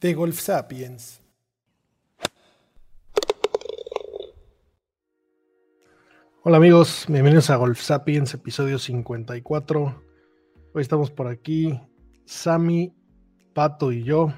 [0.00, 1.20] De Golf Sapiens.
[6.42, 10.02] Hola amigos, bienvenidos a Golf Sapiens, episodio 54.
[10.72, 11.78] Hoy estamos por aquí,
[12.24, 12.94] Sami,
[13.52, 14.32] Pato y yo,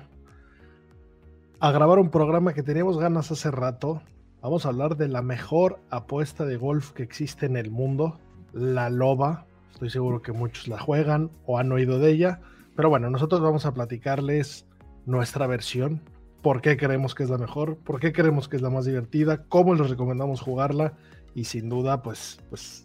[1.60, 4.02] a grabar un programa que teníamos ganas hace rato.
[4.40, 8.18] Vamos a hablar de la mejor apuesta de golf que existe en el mundo,
[8.52, 9.46] la Loba.
[9.72, 12.40] Estoy seguro que muchos la juegan o han oído de ella.
[12.74, 14.66] Pero bueno, nosotros vamos a platicarles
[15.06, 16.00] nuestra versión,
[16.42, 19.44] por qué creemos que es la mejor, por qué creemos que es la más divertida,
[19.48, 20.94] cómo les recomendamos jugarla
[21.34, 22.84] y sin duda pues, pues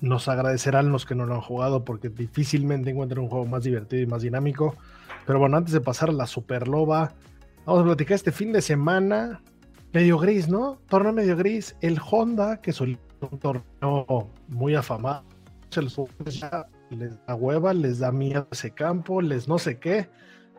[0.00, 4.02] nos agradecerán los que no lo han jugado porque difícilmente encuentran un juego más divertido
[4.02, 4.76] y más dinámico.
[5.26, 7.14] Pero bueno, antes de pasar a la Superloba,
[7.64, 9.42] vamos a platicar este fin de semana
[9.92, 10.78] medio gris, ¿no?
[10.88, 12.98] Torneo medio gris, el Honda, que es un
[13.40, 15.24] torneo muy afamado,
[15.70, 16.40] se les,
[17.26, 20.08] da hueva, les da miedo ese campo, les no sé qué,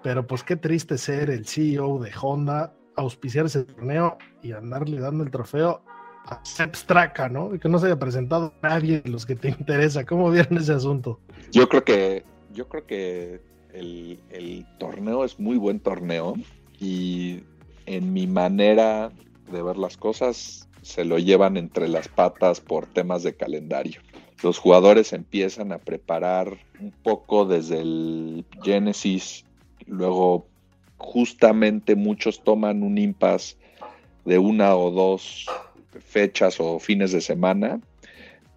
[0.04, 5.24] pero pues qué triste ser el CEO de Honda, auspiciar ese torneo y andarle dando
[5.24, 5.82] el trofeo
[6.26, 7.54] a Sepp Straka, ¿no?
[7.56, 10.06] Y que no se haya presentado nadie de los que te interesa.
[10.06, 11.20] ¿Cómo vieron ese asunto?
[11.52, 13.42] Yo creo que, yo creo que
[13.74, 16.36] el, el torneo es muy buen torneo
[16.80, 17.44] y
[17.86, 19.12] en mi manera
[19.52, 24.02] de ver las cosas se lo llevan entre las patas por temas de calendario.
[24.44, 29.46] Los jugadores empiezan a preparar un poco desde el Genesis,
[29.90, 30.48] luego
[30.98, 33.58] justamente muchos toman un impasse
[34.26, 35.48] de una o dos
[36.06, 37.80] fechas o fines de semana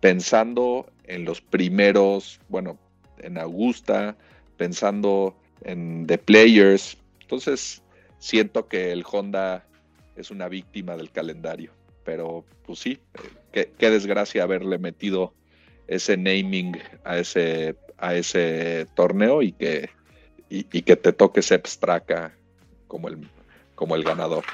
[0.00, 2.78] pensando en los primeros, bueno,
[3.19, 4.16] en Augusta,
[4.56, 6.97] pensando en The Players.
[7.21, 7.82] Entonces,
[8.19, 9.65] siento que el Honda
[10.16, 11.72] es una víctima del calendario.
[12.04, 12.98] Pero, pues sí,
[13.53, 15.34] qué, qué desgracia haberle metido
[15.87, 19.88] ese naming a ese, a ese torneo y que,
[20.53, 22.33] y, y que te toque Sepp Straka
[22.87, 23.27] como el,
[23.75, 24.45] como el ganador.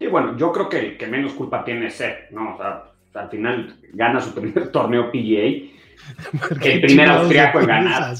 [0.00, 2.54] Y bueno, yo creo que el que menos culpa tiene es Sepp, ¿no?
[2.54, 5.70] O sea, al final gana su primer torneo PGA.
[6.62, 8.14] El primer austriaco en ganar.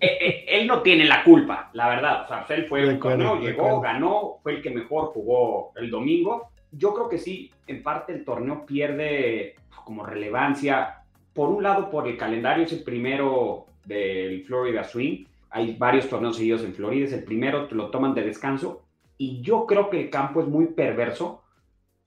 [0.00, 2.24] él no tiene la culpa, la verdad.
[2.24, 6.50] O sea, él fue torneo, llegó, ganó, fue el que mejor jugó el domingo.
[6.72, 9.54] Yo creo que sí, en parte el torneo pierde
[9.84, 10.96] como relevancia.
[11.32, 15.24] Por un lado, por el calendario, es el primero del Florida Swing.
[15.50, 18.84] Hay varios torneos seguidos en Florida, es el primero, lo toman de descanso.
[19.18, 21.42] Y yo creo que el campo es muy perverso.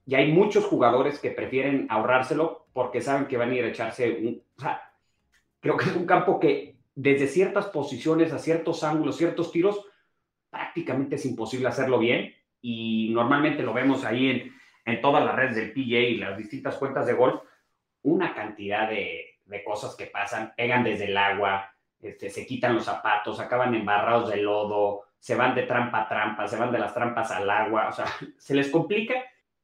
[0.06, 4.10] Y hay muchos jugadores que prefieren ahorrárselo porque saben que van a ir a echarse
[4.10, 4.42] un.
[4.58, 4.70] O
[5.60, 9.80] creo que es un campo que desde ciertas posiciones, a ciertos ángulos, ciertos tiros,
[10.50, 12.34] prácticamente es imposible hacerlo bien.
[12.60, 14.52] Y normalmente lo vemos ahí en,
[14.84, 17.42] en todas las redes del PJ y las distintas cuentas de golf,
[18.02, 22.84] una cantidad de, de cosas que pasan, pegan desde el agua, este, se quitan los
[22.84, 26.92] zapatos, acaban embarrados de lodo, se van de trampa a trampa, se van de las
[26.92, 28.06] trampas al agua, o sea,
[28.38, 29.14] se les complica.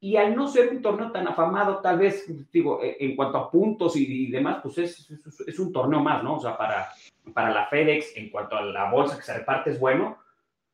[0.02, 3.94] Y al no ser un torneo tan afamado, tal vez, digo, en cuanto a puntos
[3.96, 6.36] y, demás, pues es, es, es, un torneo más, ¿no?
[6.36, 6.88] O sea, para,
[7.34, 10.16] para la FedEx, en cuanto a la bolsa que se reparte, es bueno,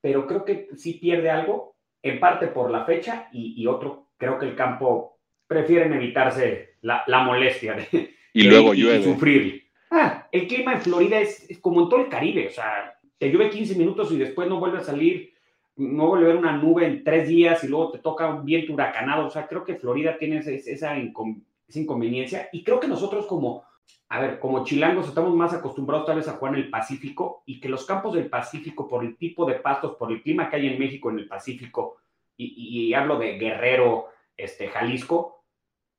[0.00, 4.38] pero creo que sí pierde algo, en parte por la fecha y, y otro, creo
[4.38, 5.18] que el campo
[5.48, 8.98] prefieren evitarse la, la molestia de, y luego y, llueve.
[8.98, 9.64] y sufrir.
[9.90, 13.30] Ah, el clima en Florida es, es, como en todo el Caribe, o sea, te
[13.30, 15.32] llueve 15 minutos y después no vuelve a salir,
[15.76, 18.74] no vuelve a ver una nube en tres días y luego te toca un viento
[18.74, 22.88] huracanado, o sea, creo que Florida tiene esa, esa, incon, esa inconveniencia y creo que
[22.88, 23.64] nosotros como,
[24.10, 27.58] a ver, como chilangos estamos más acostumbrados tal vez a jugar en el Pacífico y
[27.58, 30.66] que los campos del Pacífico, por el tipo de pastos, por el clima que hay
[30.66, 31.96] en México en el Pacífico,
[32.36, 35.35] y, y, y hablo de Guerrero, este, Jalisco,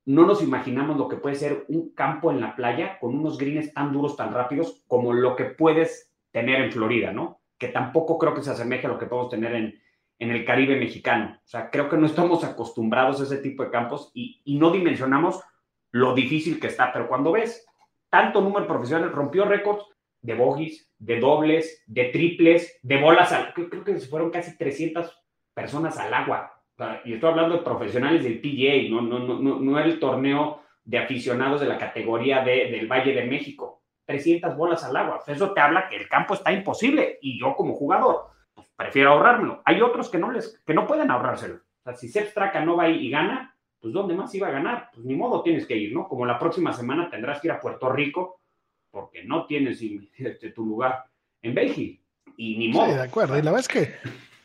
[0.08, 3.74] no nos imaginamos lo que puede ser un campo en la playa con unos greens
[3.74, 7.42] tan duros, tan rápidos, como lo que puedes tener en Florida, ¿no?
[7.58, 9.82] Que tampoco creo que se asemeje a lo que podemos tener en,
[10.18, 11.38] en el Caribe mexicano.
[11.44, 14.72] O sea, creo que no estamos acostumbrados a ese tipo de campos y, y no
[14.72, 15.42] dimensionamos
[15.92, 16.94] lo difícil que está.
[16.94, 17.66] Pero cuando ves
[18.10, 19.84] tanto número de profesionales, rompió récords
[20.22, 25.22] de bogies, de dobles, de triples, de bolas, creo que fueron casi 300
[25.54, 26.57] personas al agua.
[27.06, 31.00] Y estoy hablando de profesionales del PGA, no, no, no, no, no el torneo de
[31.00, 33.82] aficionados de la categoría de, del Valle de México.
[34.06, 35.22] 300 bolas al agua.
[35.28, 39.62] Eso te habla que el campo está imposible y yo como jugador pues, prefiero ahorrármelo.
[39.66, 41.56] Hay otros que no, les, que no pueden ahorrárselo.
[41.56, 44.90] O sea, si Sepp Straka no va y gana, pues ¿dónde más iba a ganar?
[44.94, 46.08] Pues ni modo tienes que ir, ¿no?
[46.08, 48.40] Como la próxima semana tendrás que ir a Puerto Rico
[48.92, 49.82] porque no tienes
[50.18, 51.06] este, tu lugar
[51.42, 52.02] en Bélgica.
[52.38, 52.86] Y ni modo.
[52.86, 53.38] Sí, de acuerdo.
[53.38, 53.96] Y la verdad es que,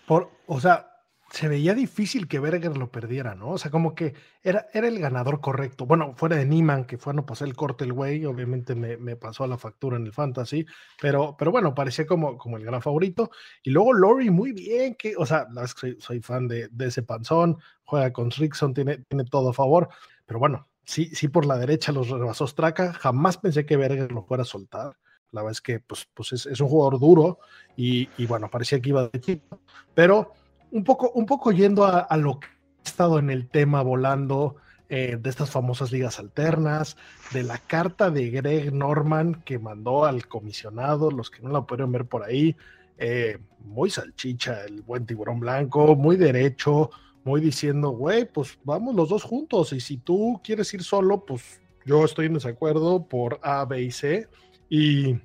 [0.06, 0.91] por, o sea,
[1.32, 3.52] se veía difícil que Berger lo perdiera, ¿no?
[3.52, 5.86] O sea, como que era, era el ganador correcto.
[5.86, 8.98] Bueno, fuera de Niman, que fue a no pasar el corte el güey, obviamente me,
[8.98, 10.66] me, pasó a la factura en el fantasy,
[11.00, 13.30] pero, pero bueno, parecía como, como el gran favorito.
[13.62, 17.56] Y luego Lori, muy bien, que, o sea, soy, soy fan de, de, ese panzón,
[17.82, 19.88] juega con Rickson, tiene, tiene todo a favor,
[20.26, 24.22] pero bueno, sí, sí por la derecha los rebasó Straka, jamás pensé que Berger lo
[24.24, 24.98] fuera a soltar.
[25.30, 27.38] La verdad es que pues, pues es, es un jugador duro
[27.74, 29.62] y, y bueno, parecía que iba de equipo,
[29.94, 30.34] pero
[30.72, 34.56] un poco, un poco yendo a, lo que he estado en el tema volando
[34.88, 36.96] eh, de estas famosas ligas alternas,
[37.32, 41.92] de la carta de Greg Norman que mandó al comisionado, los que no la pudieron
[41.92, 42.56] ver por ahí,
[42.98, 46.90] eh, muy salchicha, el buen tiburón blanco, muy derecho,
[47.24, 51.60] muy diciendo, güey, pues vamos los dos juntos, y si tú quieres ir solo, pues
[51.84, 54.28] yo estoy en desacuerdo por A, B y C,
[54.68, 55.18] y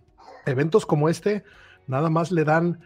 [0.45, 1.43] eventos como este
[1.87, 2.79] nada más le dan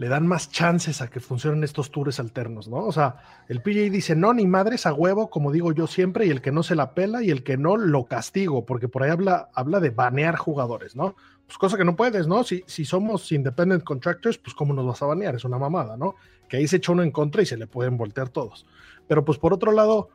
[0.00, 2.78] le dan más chances a que funcionen estos tours alternos, ¿no?
[2.78, 3.16] O sea,
[3.48, 6.52] el PJ dice, no, ni madres a huevo, como digo yo siempre, y el que
[6.52, 9.78] no se la pela y el que no lo castigo, porque por ahí habla, habla
[9.78, 11.16] de banear jugadores, ¿no?
[11.44, 12.44] Pues cosa que no puedes, ¿no?
[12.44, 16.14] Si, si somos independent contractors, pues cómo nos vas a banear, es una mamada, ¿no?
[16.48, 18.64] Que ahí se echa uno en contra y se le pueden voltear todos.
[19.06, 20.08] Pero pues por otro lado,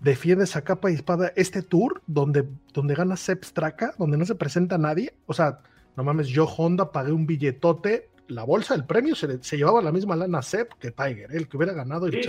[0.00, 4.36] defiendes a capa y espada este tour donde, donde gana Sepp Straka, donde no se
[4.36, 5.58] presenta nadie, o sea,
[5.96, 10.16] no mames, yo Honda pagué un billetote la bolsa del premio se, llevaba la misma
[10.16, 12.20] lana Sepp que Tiger, el que hubiera ganado y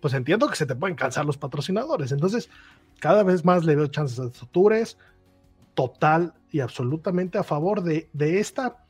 [0.00, 2.10] pues entiendo que se te pueden cansar los patrocinadores.
[2.10, 2.50] Entonces,
[2.98, 4.98] cada vez más le veo chances a futures
[5.74, 8.84] total y absolutamente a favor de, de esta,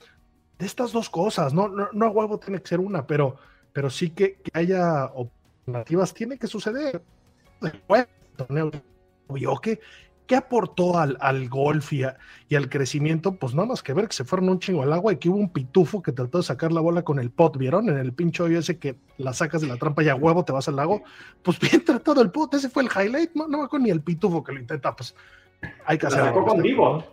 [0.58, 1.52] de estas dos cosas.
[1.52, 3.36] No, no, a huevo tiene que ser una, pero,
[3.74, 5.04] pero sí que, haya
[5.66, 7.02] alternativas, tiene que suceder.
[9.28, 9.80] Obvio que
[10.26, 13.34] ¿Qué aportó al, al golf y, al crecimiento?
[13.34, 15.38] Pues nada más que ver que se fueron un chingo al agua y que hubo
[15.38, 17.88] un pitufo que trató de sacar la bola con el pot, ¿vieron?
[17.88, 20.52] En el pincho hoyo ese que la sacas de la trampa y a huevo te
[20.52, 21.02] vas al lago.
[21.42, 24.44] Pues bien tratado el pot, ese fue el highlight, no, no con ni el pitufo
[24.44, 25.14] que lo intenta, pues
[25.84, 26.26] hay que hacerlo.
[26.26, 27.04] La sacó con vivo.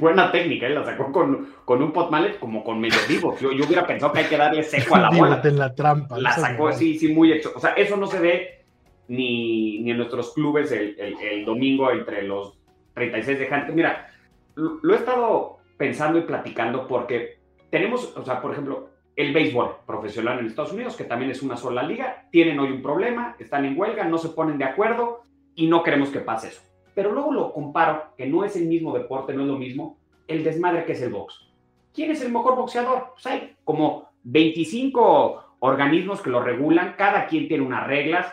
[0.00, 0.70] Buena técnica, ¿eh?
[0.70, 3.36] la sacó con, con un pot mallet como con medio vivo.
[3.38, 5.40] Yo, yo hubiera pensado que hay que darle seco a la bola.
[5.44, 6.18] en la trampa.
[6.18, 7.52] La sacó, sí, sí, muy hecho.
[7.54, 8.63] O sea, eso no se ve
[9.08, 12.58] ni, ni en nuestros clubes el, el, domingo entre los
[12.94, 13.72] 36 de gente.
[13.72, 14.08] Mira,
[14.54, 17.38] lo, he estado pensando y platicando porque
[17.70, 21.56] tenemos, o sea, por ejemplo, el béisbol profesional en Estados Unidos, que también es una
[21.56, 25.22] sola liga, tienen hoy un problema, están en huelga, no se ponen de acuerdo
[25.54, 26.62] y no queremos que pase eso.
[26.94, 30.42] Pero luego lo comparo, que no es el mismo deporte, no es lo mismo, el
[30.42, 31.52] desmadre que es el box.
[31.92, 33.10] ¿Quién es el mejor boxeador?
[33.14, 38.32] Pues hay como 25 organismos que lo regulan, cada quien tiene unas reglas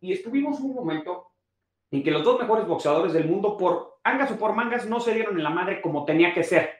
[0.00, 1.28] y estuvimos un momento
[1.90, 5.14] en que los dos mejores boxeadores del mundo, por angas o por mangas, no se
[5.14, 6.70] dieron en la madre como tenía que ser,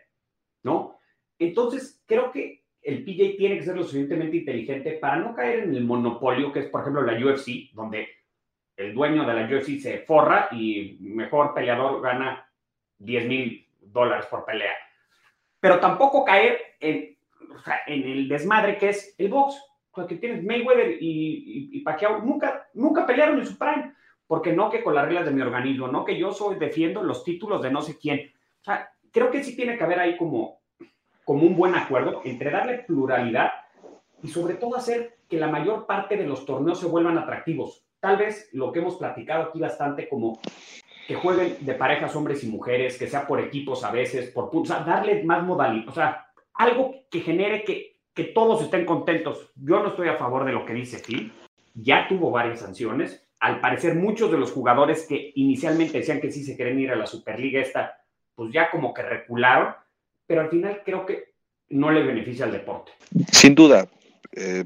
[0.63, 0.99] ¿no?
[1.39, 5.75] Entonces, creo que el PJ tiene que ser lo suficientemente inteligente para no caer en
[5.75, 8.09] el monopolio que es, por ejemplo, la UFC, donde
[8.77, 12.49] el dueño de la UFC se forra y mejor peleador gana
[12.99, 14.75] 10 mil dólares por pelea.
[15.59, 17.19] Pero tampoco caer en,
[17.87, 19.61] en el desmadre que es el box
[19.93, 23.95] que tienes Mayweather y, y, Pacquiao, nunca, nunca pelearon en su prime,
[24.27, 27.25] porque no que con las reglas de mi organismo, no que yo soy, defiendo los
[27.25, 28.33] títulos de no sé quién.
[28.61, 30.61] O sea, creo que sí tiene que haber ahí como,
[31.25, 33.51] como un buen acuerdo entre darle pluralidad
[34.23, 37.85] y sobre todo hacer que la mayor parte de los torneos se vuelvan atractivos.
[37.99, 40.41] Tal vez lo que hemos platicado aquí bastante como
[41.07, 44.71] que jueguen de parejas hombres y mujeres, que sea por equipos a veces, por puntos,
[44.71, 49.51] o sea, darle más modalidad, o sea, algo que genere que que todos estén contentos.
[49.57, 51.33] Yo no estoy a favor de lo que dice Phil.
[51.75, 53.27] Ya tuvo varias sanciones.
[53.39, 56.97] Al parecer, muchos de los jugadores que inicialmente decían que sí se quieren ir a
[56.97, 57.99] la Superliga esta,
[58.35, 59.75] pues ya como que recularon,
[60.27, 61.35] pero al final creo que
[61.71, 62.93] no le beneficia al deporte.
[63.33, 63.89] Sin duda,
[64.33, 64.65] eh,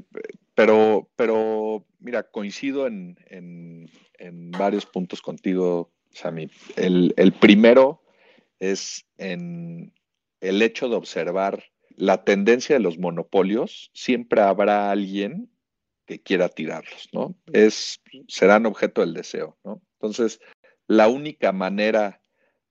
[0.53, 3.89] pero, pero mira, coincido en, en,
[4.51, 6.49] varios puntos contigo, Sammy.
[6.75, 8.01] El, el primero
[8.59, 9.93] es en
[10.39, 11.63] el hecho de observar
[11.97, 15.49] la tendencia de los monopolios, siempre habrá alguien
[16.05, 17.35] que quiera tirarlos, ¿no?
[17.51, 19.81] Es, serán objeto del deseo, ¿no?
[19.93, 20.39] Entonces,
[20.87, 22.21] la única manera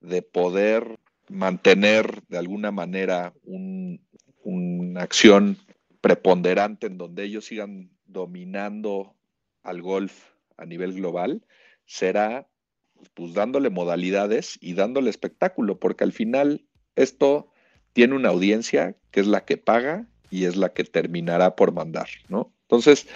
[0.01, 5.57] de poder mantener de alguna manera una acción
[6.01, 9.17] preponderante en donde ellos sigan dominando
[9.63, 11.43] al golf a nivel global
[11.87, 12.47] será
[13.15, 16.65] pues dándole modalidades y dándole espectáculo, porque al final
[16.97, 17.51] esto
[17.95, 22.09] tiene una audiencia que es la que paga y es la que terminará por mandar,
[22.29, 22.53] ¿no?
[22.63, 23.07] Entonces,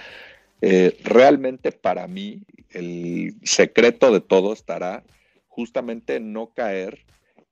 [0.63, 5.05] eh, realmente para mí el secreto de todo estará
[5.49, 7.05] justamente en no caer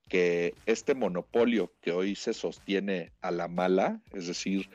[0.09, 4.71] que este monopolio que hoy se sostiene a la mala, es decir,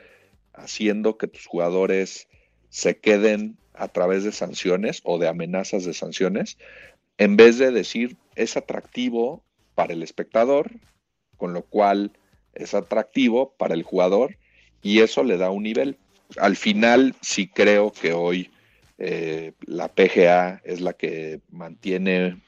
[0.52, 2.28] haciendo que tus jugadores
[2.68, 6.58] se queden a través de sanciones o de amenazas de sanciones,
[7.16, 9.42] en vez de decir es atractivo
[9.74, 10.70] para el espectador,
[11.38, 12.12] con lo cual
[12.54, 14.36] es atractivo para el jugador
[14.82, 15.96] y eso le da un nivel.
[16.38, 18.50] Al final sí creo que hoy
[18.98, 22.40] eh, la PGA es la que mantiene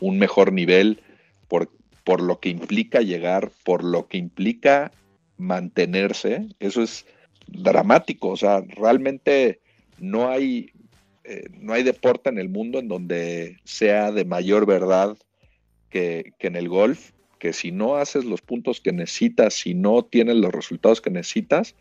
[0.00, 1.00] un mejor nivel
[1.48, 1.70] por,
[2.04, 4.92] por lo que implica llegar, por lo que implica
[5.36, 6.48] mantenerse.
[6.60, 7.06] Eso es
[7.46, 9.60] dramático, o sea, realmente
[9.98, 10.70] no hay,
[11.24, 15.16] eh, no hay deporte en el mundo en donde sea de mayor verdad
[15.90, 20.04] que, que en el golf que si no haces los puntos que necesitas, si no
[20.04, 21.74] tienes los resultados que necesitas,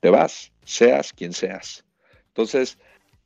[0.00, 1.84] te vas, seas quien seas.
[2.28, 2.78] Entonces,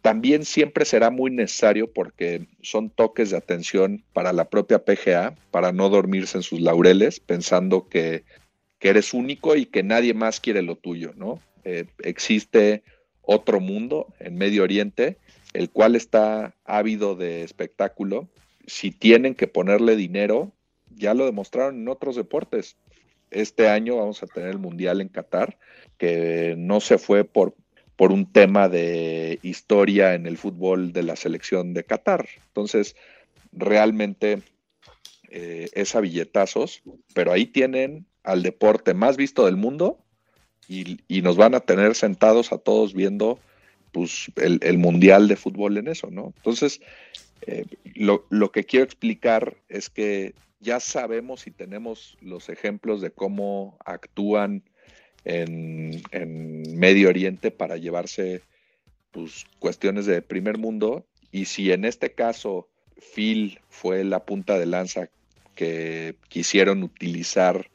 [0.03, 5.71] también siempre será muy necesario porque son toques de atención para la propia PGA, para
[5.71, 8.25] no dormirse en sus laureles pensando que,
[8.81, 11.41] eres único y que nadie más quiere lo tuyo, ¿no?
[11.63, 12.83] Eh, existe
[13.23, 15.19] otro mundo en Medio Oriente,
[15.53, 18.29] el cual está ávido de espectáculo.
[18.67, 20.53] Si tienen que ponerle dinero,
[20.95, 22.77] ya lo demostraron en otros deportes.
[23.31, 25.59] Este año vamos a tener el Mundial en Qatar,
[25.99, 27.55] que no se fue por,
[27.97, 32.29] por un tema de historia en el fútbol de la selección de Qatar.
[32.49, 32.95] Entonces,
[33.53, 34.43] realmente
[35.31, 36.83] eh, es a billetazos,
[37.15, 39.99] pero ahí tienen al deporte más visto del mundo
[40.69, 43.39] y, nos van a tener sentados a todos viendo
[43.93, 46.33] pues, el, mundial de fútbol en eso, ¿no?
[46.37, 46.81] Entonces,
[47.47, 47.65] eh,
[47.95, 53.77] lo, lo, que quiero explicar es que ya sabemos y tenemos los ejemplos de cómo
[53.85, 54.63] actúan
[55.25, 56.03] en,
[56.79, 58.43] Medio Oriente para llevarse
[59.11, 61.07] pues, cuestiones de primer mundo.
[61.33, 62.69] Y si en este caso
[63.15, 65.09] Phil fue la punta de lanza
[65.55, 67.71] que quisieron utilizar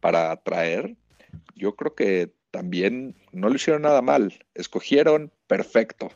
[0.00, 0.96] para atraer,
[1.54, 4.44] yo creo que también no lo hicieron nada mal.
[4.54, 6.10] Escogieron perfecto.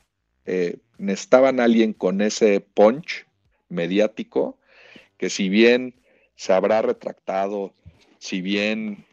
[0.46, 3.26] Eh, necesitaban alguien con ese punch
[3.68, 4.58] mediático
[5.16, 5.94] que si bien
[6.36, 7.74] se habrá retractado,
[8.18, 9.06] si bien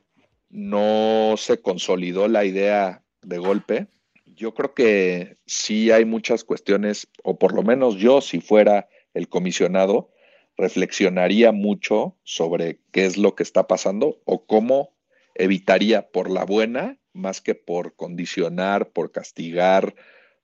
[0.50, 3.88] no se consolidó la idea de golpe,
[4.25, 9.28] yo creo que sí hay muchas cuestiones, o por lo menos yo, si fuera el
[9.30, 10.12] comisionado,
[10.58, 14.96] reflexionaría mucho sobre qué es lo que está pasando o cómo
[15.36, 19.96] evitaría por la buena, más que por condicionar, por castigar,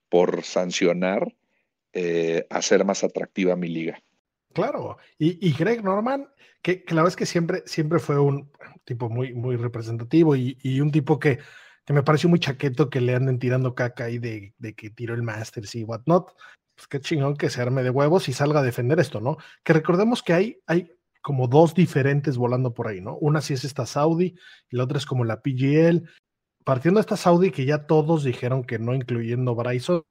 [0.10, 1.36] por sancionar,
[1.94, 4.02] eh, hacer más atractiva mi liga.
[4.58, 6.28] Claro, y, Greg Norman,
[6.64, 8.52] que, la verdad es que siempre, siempre fue un
[8.86, 11.38] tipo muy, muy representativo y, un tipo que,
[11.86, 15.22] que, me pareció muy chaqueto que le anden tirando caca ahí de, que tiró el
[15.22, 16.36] Masters y whatnot.
[16.74, 19.38] Pues qué chingón que se arme de huevos y salga a defender esto, ¿no?
[19.64, 23.16] Que recordemos que hay, hay como dos diferentes volando por ahí, ¿no?
[23.18, 24.40] Una sí es esta Saudi
[24.72, 26.10] y la otra es como la PGL.
[26.64, 30.04] Partiendo de esta Saudi que ya todos dijeron que no incluyendo Bryson,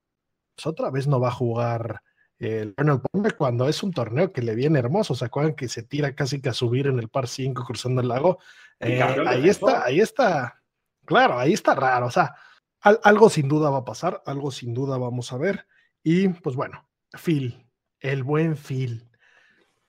[0.55, 2.01] pues otra vez no va a jugar
[2.39, 5.15] el Arnold Palmer cuando es un torneo que le viene hermoso.
[5.15, 8.07] ¿Se acuerdan que se tira casi que a subir en el par 5 cruzando el
[8.07, 8.39] lago?
[8.79, 10.61] Eh, ahí está, ahí está.
[11.05, 12.07] Claro, ahí está raro.
[12.07, 12.35] O sea,
[12.81, 15.67] algo sin duda va a pasar, algo sin duda vamos a ver.
[16.03, 17.65] Y pues bueno, Phil,
[17.99, 19.09] el buen Phil.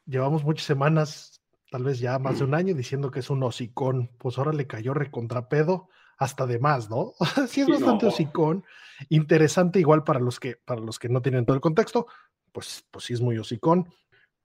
[0.06, 4.10] Llevamos muchas semanas, tal vez ya más de un año, diciendo que es un hocicón.
[4.18, 7.12] Pues ahora le cayó recontrapedo hasta de más, ¿no?
[7.48, 8.64] sí es bastante hocicón.
[9.10, 12.06] Interesante igual para los que para los que no tienen todo el contexto
[12.52, 13.88] pues, pues sí es muy hocicón.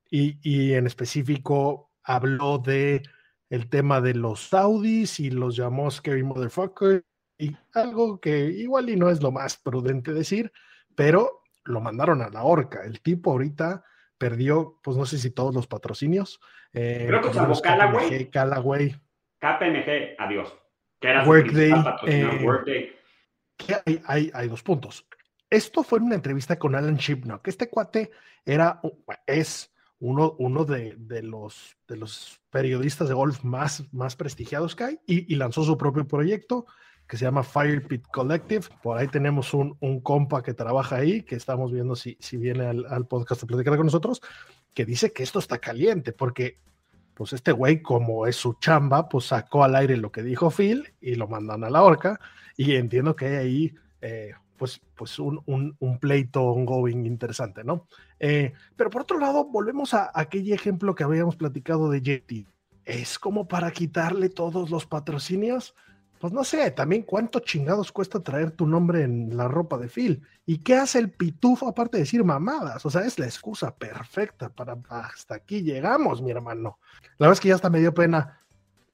[0.09, 3.01] Y, en específico habló de
[3.49, 7.03] el tema de los Saudis y los llamó Scary Motherfucker
[7.39, 10.51] y algo que igual y no es lo más prudente decir,
[10.95, 12.83] pero lo mandaron a la horca.
[12.83, 13.83] El tipo ahorita
[14.17, 16.39] perdió, pues no sé si todos los patrocinios.
[16.73, 18.29] Eh, Creo que salvo Callaway.
[18.29, 18.95] Callaway.
[19.39, 20.53] KPMG, adiós.
[20.99, 21.71] Que era Workday.
[22.07, 22.95] Eh, Workday.
[23.85, 25.07] Hay, hay, hay, dos puntos.
[25.53, 27.47] Esto fue en una entrevista con Alan Shipnock.
[27.47, 28.09] Este cuate
[28.43, 28.81] era,
[29.27, 34.99] es uno, uno de, los, de los periodistas de golf más, más prestigiados que hay
[35.05, 36.65] y, lanzó su propio proyecto
[37.05, 38.65] que se llama Fire Pit Collective.
[38.81, 42.65] Por ahí tenemos un, un compa que trabaja ahí, que estamos viendo si, si viene
[42.65, 44.23] al, podcast a platicar con nosotros,
[44.73, 46.61] que dice que esto está caliente porque
[47.13, 50.95] pues este güey, como es su chamba, pues sacó al aire lo que dijo Phil
[50.99, 52.19] y lo mandan a la horca.
[52.57, 54.33] Y entiendo que hay ahí eh,
[54.63, 55.43] pues, pues un,
[55.77, 57.85] un, pleito ongoing interesante, ¿no?
[58.17, 62.47] Eh, pero por otro lado, volvemos a, aquel ejemplo que habíamos platicado de Yeti.
[62.85, 65.75] ¿Es como para quitarle todos los patrocinios?
[66.17, 70.21] Pues no sé, también cuánto chingados cuesta traer tu nombre en la ropa de Phil.
[70.45, 72.85] ¿Y qué hace el pitufo aparte de decir mamadas?
[72.85, 76.79] O sea, es la excusa perfecta para hasta aquí llegamos, mi hermano.
[77.17, 78.39] La verdad es que ya hasta me dio pena.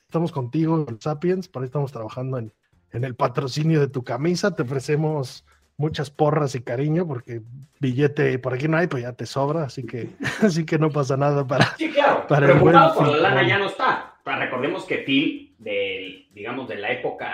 [0.08, 2.56] Estamos contigo, Sapiens, por ahí estamos trabajando en,
[2.92, 4.56] en el patrocinio de tu camisa.
[4.56, 5.46] Te ofrecemos
[5.80, 7.42] muchas porras y cariño, porque
[7.80, 10.10] billete por aquí no hay, pues ya te sobra, así que,
[10.44, 11.66] así que no pasa nada para.
[11.78, 12.28] Sí, claro.
[12.28, 14.16] Para Preocupado por la lana ya no está.
[14.26, 17.34] recordemos que Phil, de, digamos, de la época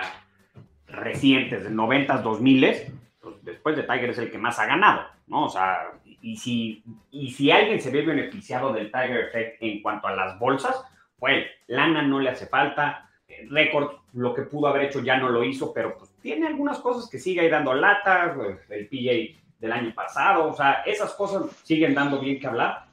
[0.86, 2.76] reciente, de 90s, 2000
[3.20, 5.46] pues después de Tiger es el que más ha ganado, ¿no?
[5.46, 10.06] O sea, y si, y si alguien se ve beneficiado del Tiger Effect en cuanto
[10.06, 10.80] a las bolsas,
[11.18, 13.10] pues lana no le hace falta,
[13.50, 17.08] récord, lo que pudo haber hecho ya no lo hizo, pero pues tiene algunas cosas
[17.08, 21.44] que sigue ahí dando lata, pues, el PJ del año pasado, o sea, esas cosas
[21.62, 22.86] siguen dando bien que hablar.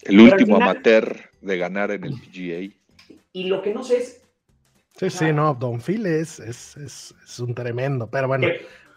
[0.00, 2.74] El último amateur de ganar en el PGA.
[3.34, 4.26] Y lo que no sé es...
[4.96, 8.48] Sí, sí, no, Don Phil es, es, un tremendo, pero bueno.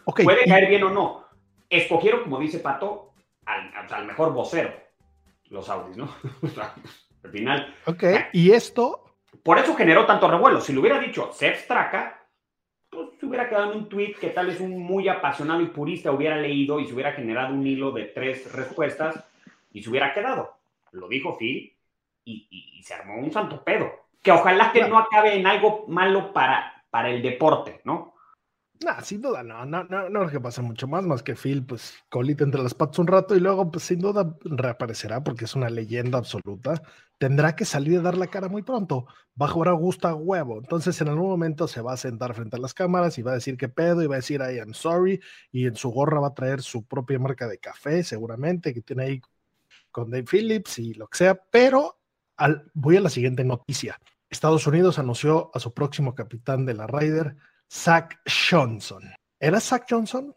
[0.06, 1.26] Puede caer bien o no.
[1.68, 3.12] Escogieron, como dice Pato,
[3.44, 4.72] al, al mejor vocero,
[5.50, 6.08] los Audis, ¿no?
[7.24, 7.74] al final.
[7.84, 9.06] Ok, y esto
[9.42, 10.60] por eso generó tanto revuelo.
[10.60, 12.15] Si lo hubiera dicho Seth Straka,
[12.96, 16.10] pues se hubiera quedado en un tweet que tal vez un muy apasionado y purista
[16.10, 19.22] hubiera leído y se hubiera generado un hilo de tres respuestas
[19.72, 20.54] y se hubiera quedado.
[20.92, 21.72] Lo dijo Phil
[22.24, 23.90] y, se armó un santo pedo.
[24.22, 28.14] Que ojalá que no acabe en algo malo para, para el deporte, ¿no?
[28.84, 31.94] No, sin duda, no, no, no, no que pase mucho más, más que Phil, pues
[32.10, 35.70] colita entre las patas un rato y luego, pues sin duda reaparecerá porque es una
[35.70, 36.82] leyenda absoluta.
[37.18, 39.06] Tendrá que salir a dar la cara muy pronto.
[39.40, 40.58] Va a jugar a gusto a huevo.
[40.58, 43.34] Entonces, en algún momento se va a sentar frente a las cámaras y va a
[43.34, 45.20] decir qué pedo y va a decir I am sorry.
[45.50, 49.04] Y en su gorra va a traer su propia marca de café, seguramente, que tiene
[49.04, 49.20] ahí
[49.90, 51.34] con Dave Phillips y lo que sea.
[51.34, 51.98] Pero
[52.36, 53.98] al, voy a la siguiente noticia.
[54.28, 57.36] Estados Unidos anunció a su próximo capitán de la Ryder
[57.70, 59.02] Zach Johnson.
[59.40, 60.34] ¿Era Zach Johnson?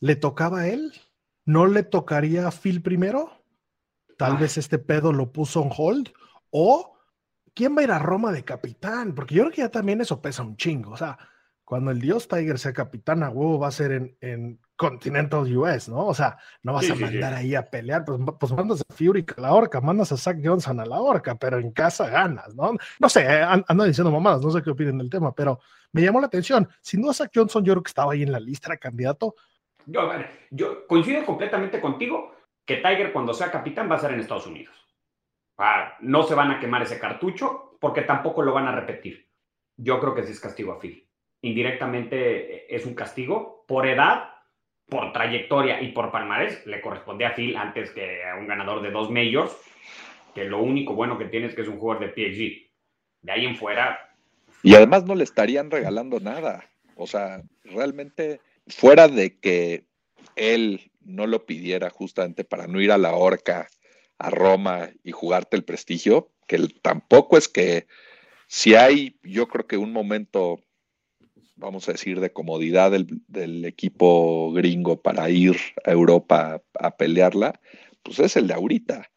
[0.00, 0.92] ¿Le tocaba a él?
[1.44, 3.42] ¿No le tocaría a Phil primero?
[4.16, 4.38] Tal ah.
[4.38, 6.12] vez este pedo lo puso en hold.
[6.50, 6.96] ¿O
[7.54, 9.14] quién va a ir a Roma de capitán?
[9.14, 10.92] Porque yo creo que ya también eso pesa un chingo.
[10.92, 11.18] O sea,
[11.64, 15.88] cuando el Dios Tiger sea capitán, a huevo va a ser en, en Continental US,
[15.88, 16.06] ¿no?
[16.06, 19.40] O sea, no vas a mandar ahí a pelear, pues, pues, mandas a Fury a
[19.40, 22.72] la horca, mandas a Zach Johnson a la horca, pero en casa ganas, ¿no?
[22.98, 25.60] No sé, eh, ando diciendo mamadas, no sé qué opinen del tema, pero
[25.92, 26.68] me llamó la atención.
[26.80, 29.34] Sin duda, Zach Johnson, yo creo que estaba ahí en la lista, de candidato.
[29.84, 30.10] Yo,
[30.50, 32.32] yo coincido completamente contigo
[32.64, 34.74] que Tiger, cuando sea capitán, va a ser en Estados Unidos.
[36.00, 39.28] no se van a quemar ese cartucho porque tampoco lo van a repetir.
[39.76, 41.08] Yo creo que sí es castigo a Phil
[41.42, 44.30] indirectamente eh, es un castigo por edad,
[44.88, 46.66] por trayectoria y por palmarés.
[46.66, 49.56] Le corresponde a Phil antes que a un ganador de dos majors,
[50.34, 52.70] que lo único bueno que tiene es que es un jugador de PhD.
[53.22, 53.98] De ahí en fuera.
[54.62, 56.70] Y además no le estarían regalando nada.
[56.96, 59.84] O sea, realmente, fuera de que
[60.36, 63.68] él no lo pidiera justamente para no ir a la horca
[64.18, 67.86] a Roma y jugarte el prestigio, que tampoco es que
[68.46, 70.64] si hay, yo creo que un momento
[71.58, 77.60] vamos a decir, de comodidad del, equipo gringo para ir a Europa a, pelearla,
[78.02, 79.10] pues es el de ahorita.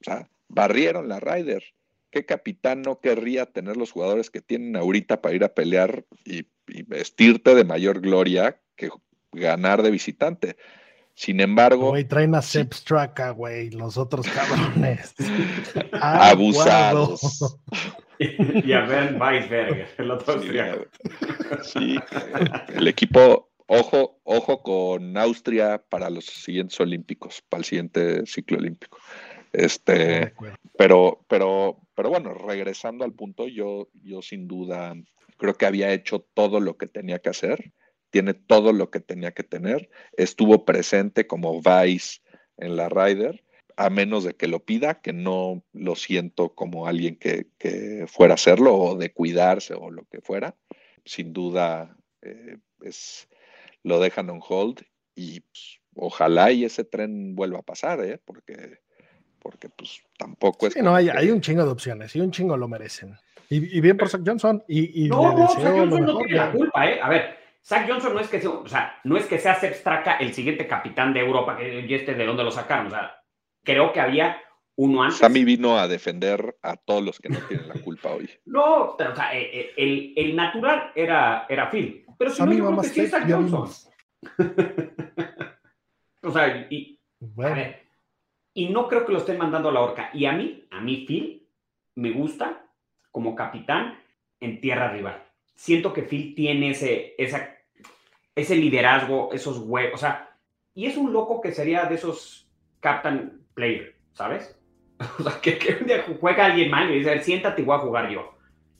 [0.00, 1.64] O sea, barrieron la Ryder.
[2.10, 6.46] ¿Qué capitán no querría tener los jugadores que tienen ahorita para ir a pelear y,
[6.86, 8.90] vestirte de mayor gloria que
[9.32, 10.56] ganar de visitante?
[11.14, 11.90] Sin embargo.
[11.90, 12.74] Güey, traen a Sepp
[13.34, 15.14] güey, los otros cabrones.
[15.92, 17.58] Abusados.
[18.18, 20.40] Y a Ben Weisberger, el otro
[21.62, 21.96] sí,
[22.74, 28.98] el equipo, ojo, ojo con Austria para los siguientes olímpicos, para el siguiente ciclo olímpico.
[29.52, 30.34] Este,
[30.76, 34.94] pero, pero, pero bueno, regresando al punto, yo, yo sin duda
[35.38, 37.72] creo que había hecho todo lo que tenía que hacer,
[38.10, 42.20] tiene todo lo que tenía que tener, estuvo presente como Vice
[42.56, 43.42] en la Ryder
[43.76, 47.46] a menos de que lo pida, que no lo siento como alguien que,
[48.08, 50.56] fuera a hacerlo o de cuidarse o lo que fuera.
[51.04, 53.28] Sin duda, eh, es,
[53.82, 54.82] lo dejan on hold
[55.14, 58.18] y pues, ojalá y ese tren vuelva a pasar, ¿eh?
[58.24, 58.78] porque,
[59.38, 60.76] porque pues tampoco es...
[60.78, 63.14] no, hay, hay, un chingo de opciones y un chingo lo merecen.
[63.48, 64.64] Y, bien por Zach Johnson.
[64.66, 66.98] Y, no, no, Zach Johnson no tiene la culpa, ¿eh?
[67.00, 69.56] A ver, Zach Johnson no es que sea, o sea, no es que sea
[70.18, 73.22] el siguiente capitán de Europa, y este de dónde lo sacaron, o sea,
[73.66, 74.40] creo que había
[74.76, 75.18] uno antes.
[75.18, 78.30] Sammy vino a defender a todos los que no tienen la culpa hoy.
[78.46, 82.06] no, o sea, eh, eh, el, el, natural era, era Phil.
[82.16, 83.68] Pero si no, yo creo que sí es Johnson.
[86.22, 86.98] O sea, y,
[88.52, 90.10] y no creo que lo estén mandando a la horca.
[90.12, 91.46] Y a mí, a mí, Phil,
[91.94, 92.66] me gusta
[93.12, 93.96] como capitán
[94.40, 95.22] en tierra rival.
[95.54, 97.56] Siento que Phil tiene ese, esa,
[98.34, 99.94] ese liderazgo, esos huevos.
[99.94, 100.36] O sea,
[100.74, 102.48] y es un loco que sería de esos
[102.80, 104.56] captain player, ¿sabes?
[105.18, 108.34] O sea, que, un día juega alguien mal y dice, siéntate voy a jugar yo.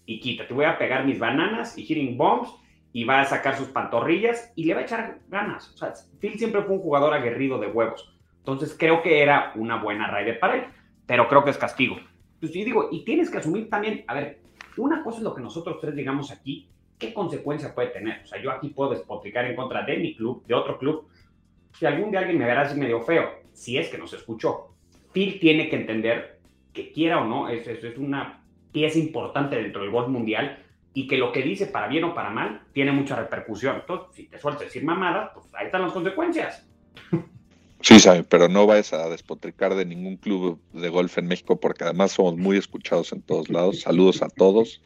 [0.06, 2.48] Y quítate, voy a pegar mis bananas y hitting bombs
[2.92, 5.74] y va a sacar sus pantorrillas y le va a echar ganas.
[5.74, 8.14] O sea, Phil siempre fue un jugador aguerrido de huevos.
[8.38, 10.64] Entonces creo que era una buena raid para él,
[11.06, 11.96] pero creo que es castigo.
[12.40, 14.40] Pues yo digo, y tienes que asumir también, a ver,
[14.76, 18.22] una cosa es lo que nosotros tres digamos aquí, ¿qué consecuencia puede tener?
[18.22, 21.08] O sea, yo aquí puedo despotricar en contra de mi club, de otro club.
[21.72, 24.74] Si algún día alguien me verá así medio feo, si es que nos escuchó,
[25.12, 26.38] Phil tiene que entender
[26.72, 31.16] que quiera o no, eso, es una pieza importante dentro del golf mundial y que
[31.16, 33.76] lo que dice para bien o para mal tiene mucha repercusión.
[33.76, 36.66] Entonces, si te sueltas decir mamada, pues ahí están las consecuencias.
[37.80, 41.84] Sí, sabe, pero no vayas a despotricar de ningún club de golf en México porque
[41.84, 43.80] además somos muy escuchados en todos lados.
[43.80, 44.82] Saludos a todos.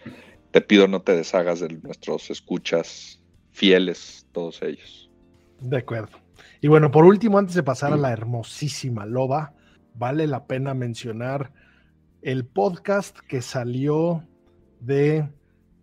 [0.51, 5.11] Te pido no te deshagas de nuestros escuchas fieles, todos ellos.
[5.61, 6.19] De acuerdo.
[6.61, 9.55] Y bueno, por último, antes de pasar a la hermosísima loba,
[9.95, 11.53] vale la pena mencionar
[12.21, 14.23] el podcast que salió
[14.81, 15.27] de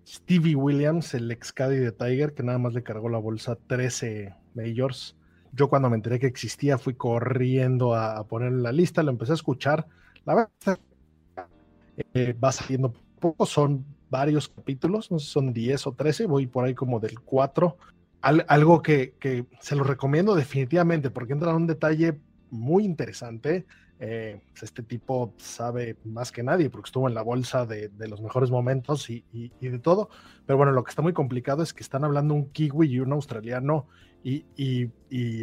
[0.06, 4.36] Stevie Williams, el ex caddy de Tiger, que nada más le cargó la bolsa 13
[4.54, 5.18] majors.
[5.52, 9.36] Yo cuando me enteré que existía fui corriendo a, poner la lista, lo empecé a
[9.36, 9.88] escuchar.
[10.26, 10.80] La verdad
[12.14, 16.46] eh, va saliendo poco, son varios capítulos, no sé si son 10 o 13, voy
[16.46, 17.78] por ahí como del 4.
[18.22, 23.66] Algo que, que, se lo recomiendo definitivamente porque entra en un detalle muy interesante
[24.00, 28.22] eh, pues, este tipo sabe más que nadie porque estuvo en la bolsa de, los
[28.22, 29.24] mejores momentos y,
[29.60, 30.10] de todo.
[30.46, 33.14] Pero bueno, lo que está muy complicado es que están hablando un kiwi y un
[33.14, 33.88] australiano
[34.24, 34.46] y,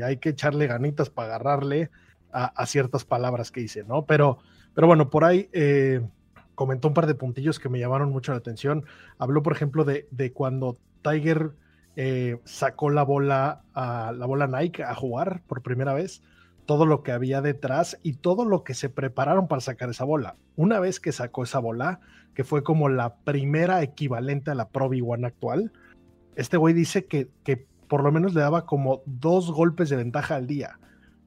[0.02, 1.90] hay que echarle ganitas para agarrarle
[2.32, 4.06] a, ciertas palabras que dice, ¿no?
[4.06, 4.38] Pero,
[4.74, 6.00] pero bueno, por ahí eh,
[6.54, 8.84] comentó un par de puntillos que me llamaron mucho la atención.
[9.18, 11.52] Habló, por ejemplo, de, cuando Tiger
[11.96, 16.22] eh, sacó la bola, a, la bola Nike a jugar por primera vez
[16.66, 20.36] todo lo que había detrás y todo lo que se prepararon para sacar esa bola.
[20.56, 22.00] Una vez que sacó esa bola,
[22.34, 25.72] que fue como la primera equivalente a la Pro V1 actual,
[26.36, 30.36] este güey dice que, que por lo menos le daba como dos golpes de ventaja
[30.36, 30.78] al día.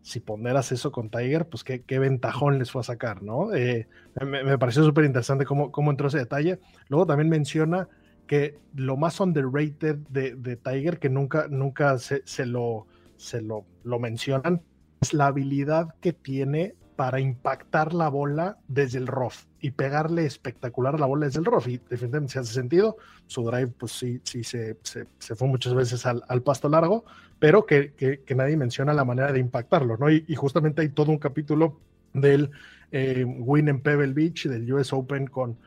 [0.01, 3.53] Si ponderas eso con Tiger, pues qué, qué ventajón les fue a sacar, ¿no?
[3.53, 3.87] Eh,
[4.25, 6.59] me, pareció súper interesante cómo, cómo entró ese detalle.
[6.87, 7.89] Luego también menciona
[8.27, 12.85] que lo más underrated de, de Tiger, que nunca, nunca se, se, lo,
[13.15, 14.61] se lo, lo mencionan,
[15.01, 20.95] es la habilidad que tiene para impactar la bola desde el rough y pegarle espectacular
[20.95, 21.67] a la bola desde el rough.
[21.67, 22.97] Y definitivamente si hace sentido.
[23.27, 27.05] Su drive, pues sí, sí se, se, fue muchas veces al, pasto largo,
[27.39, 30.09] pero que, que, nadie menciona la manera de impactarlo, ¿no?
[30.09, 31.79] Y, justamente hay todo un capítulo
[32.13, 32.49] del
[32.91, 35.57] eh, win en Pebble Beach, del US Open con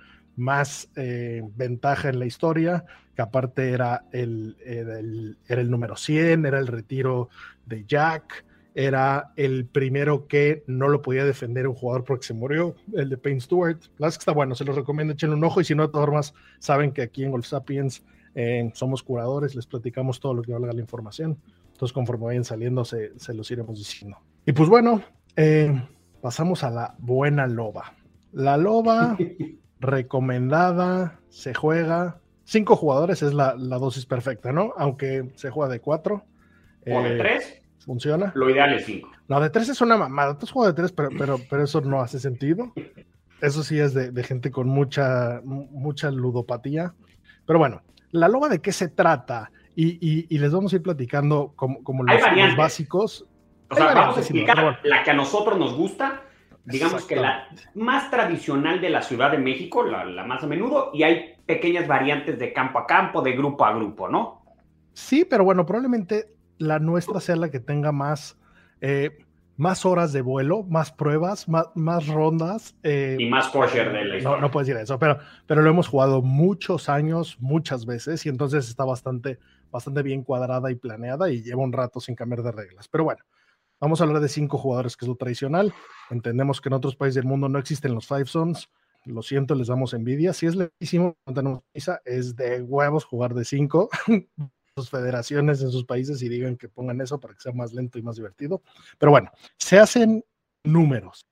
[0.41, 5.97] más eh, ventaja en la historia, que aparte era el, era el, era el número
[5.97, 7.29] 100, era el retiro
[7.67, 12.75] de Jack era el primero que no lo podía defender un jugador porque se murió,
[12.95, 13.79] el de Payne Stewart.
[13.99, 15.93] La verdad que está bueno, se los recomiendo, echen un ojo y si no, de
[15.93, 20.43] todas formas, saben que aquí en Golf Sapiens eh, somos curadores, les platicamos todo lo
[20.43, 21.39] que valga la información.
[21.73, 24.19] Entonces, conforme vayan saliendo, se, los iremos diciendo.
[24.47, 25.03] Y pues bueno,
[25.37, 25.83] eh,
[26.21, 27.95] pasamos a la buena loba.
[28.33, 29.19] La loba
[29.81, 32.21] recomendada, se juega.
[32.45, 34.73] Cinco jugadores es la, dosis perfecta, ¿no?
[34.77, 36.25] Aunque se juega de cuatro.
[36.87, 37.63] ¿O de eh, tres?
[37.85, 38.33] ¿Funciona?
[38.35, 39.11] Lo ideal es 5.
[39.29, 40.37] No, de 3 es una mamada.
[40.37, 42.73] Tú juegas de 3, pero, pero, pero, eso no hace sentido.
[43.41, 46.93] Eso sí es de, de, gente con mucha, mucha ludopatía.
[47.47, 50.83] Pero bueno, la loba de qué se trata y, y, y les vamos a ir
[50.83, 53.27] platicando como, como los, los, básicos.
[53.71, 56.23] O sea, vamos a explicar la que a nosotros nos gusta,
[56.65, 60.91] digamos que la más tradicional de la Ciudad de México, la, la, más a menudo,
[60.93, 64.43] y hay pequeñas variantes de campo a campo, de grupo a grupo, ¿no?
[64.93, 68.39] Sí, pero bueno, probablemente la nuestra sea la que tenga más,
[68.81, 69.19] eh,
[69.57, 72.77] más horas de vuelo, más pruebas, más, más rondas.
[72.83, 74.37] Eh, y más kosher de la historia.
[74.37, 78.29] No, no puedes decir eso, pero, pero lo hemos jugado muchos años, muchas veces, y
[78.29, 79.39] entonces está bastante,
[79.71, 82.89] bastante bien cuadrada y planeada y lleva un rato sin cambiar de reglas.
[82.89, 83.25] Pero bueno,
[83.81, 85.73] vamos a hablar de cinco jugadores, que es lo tradicional.
[86.11, 88.69] Entendemos que en otros países del mundo no existen los five zones.
[89.05, 90.33] Lo siento, les damos envidia.
[90.33, 93.89] Si es lejísimo, no tenemos prisa, es de huevos jugar de cinco.
[94.89, 98.03] federaciones en sus países y digan que pongan eso para que sea más lento y
[98.03, 98.63] más divertido.
[98.99, 100.25] Pero bueno, se hacen
[100.65, 101.27] números.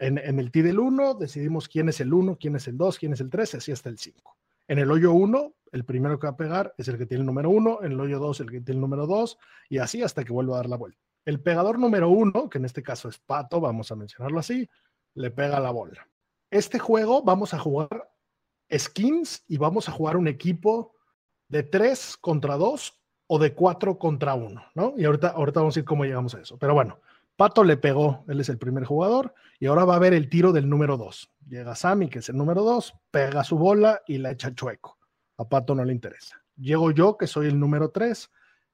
[0.00, 3.14] En, el T del 1 decidimos quién es el 1, quién es el 2, quién
[3.14, 4.36] es el 3, así hasta el 5.
[4.68, 7.26] En el hoyo 1, el primero que va a pegar es el que tiene el
[7.26, 9.38] número 1, en el hoyo 2 el que tiene el número 2
[9.70, 11.00] y así hasta que vuelva a dar la vuelta.
[11.24, 14.68] El pegador número uno, que en este caso es Pato, vamos a mencionarlo así,
[15.14, 16.08] le pega la bola.
[16.50, 18.10] Este juego vamos a jugar
[18.76, 20.94] skins y vamos a jugar un equipo
[21.48, 24.94] de 3 contra 2 o de 4 contra 1, ¿no?
[24.96, 26.58] Y ahorita, ahorita vamos a ir cómo llegamos a eso.
[26.58, 26.98] Pero bueno,
[27.36, 30.52] Pato le pegó, él es el primer jugador, y ahora va a ver el tiro
[30.52, 31.30] del número 2.
[31.48, 34.98] Llega Sammy, que es el número 2, pega su bola y la echa chueco.
[35.38, 36.42] A Pato no le interesa.
[36.56, 38.30] Llego yo, que soy el número 3,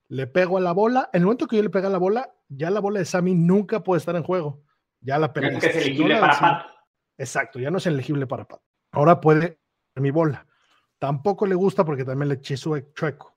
[0.09, 1.11] le pego a la bola.
[1.13, 3.83] En el momento que yo le pega la bola, ya la bola de Sammy nunca
[3.83, 4.63] puede estar en juego.
[5.01, 5.57] Ya la perdí.
[5.57, 6.69] es elegible para Pato.
[7.17, 8.65] Exacto, ya no es elegible para Pato.
[8.93, 9.61] Ahora puede
[9.97, 10.47] mi bola.
[10.99, 13.37] Tampoco le gusta porque también le su chueco.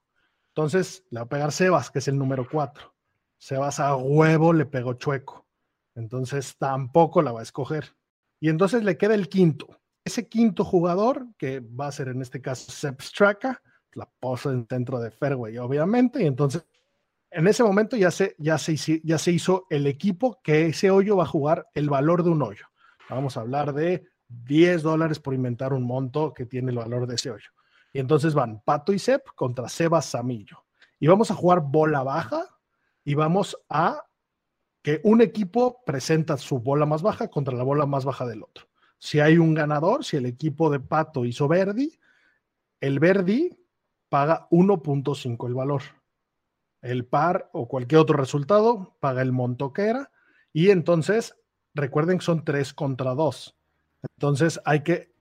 [0.50, 2.94] Entonces le va a pegar Sebas, que es el número 4.
[3.38, 5.48] Sebas a huevo le pegó chueco.
[5.96, 7.96] Entonces tampoco la va a escoger.
[8.40, 9.68] Y entonces le queda el quinto.
[10.04, 13.62] Ese quinto jugador, que va a ser en este caso Straka,
[13.94, 16.24] la posa en centro de fairway, obviamente.
[16.24, 16.66] Y entonces,
[17.32, 21.18] en ese momento ya se, ya, se, ya se hizo el equipo que ese hoyo
[21.18, 22.66] va a jugar el valor de un hoyo.
[23.10, 27.16] Vamos a hablar de 10 dólares por inventar un monto que tiene el valor de
[27.16, 27.50] ese hoyo.
[27.94, 30.66] Y entonces van Pato y Sep contra Sebas Samillo.
[31.00, 32.46] Y vamos a jugar bola baja
[33.04, 34.04] y vamos a
[34.82, 38.68] que un equipo presenta su bola más baja contra la bola más baja del otro.
[38.98, 41.98] Si hay un ganador, si el equipo de Pato hizo Verdi,
[42.80, 43.58] el Verdi
[44.10, 45.82] paga 1.5 el valor.
[46.82, 50.12] El par o cualquier otro resultado paga el monto que era.
[50.54, 51.36] Y entonces,
[51.74, 53.56] recuerden que son 3 contra 2.
[54.16, 55.14] Entonces hay que,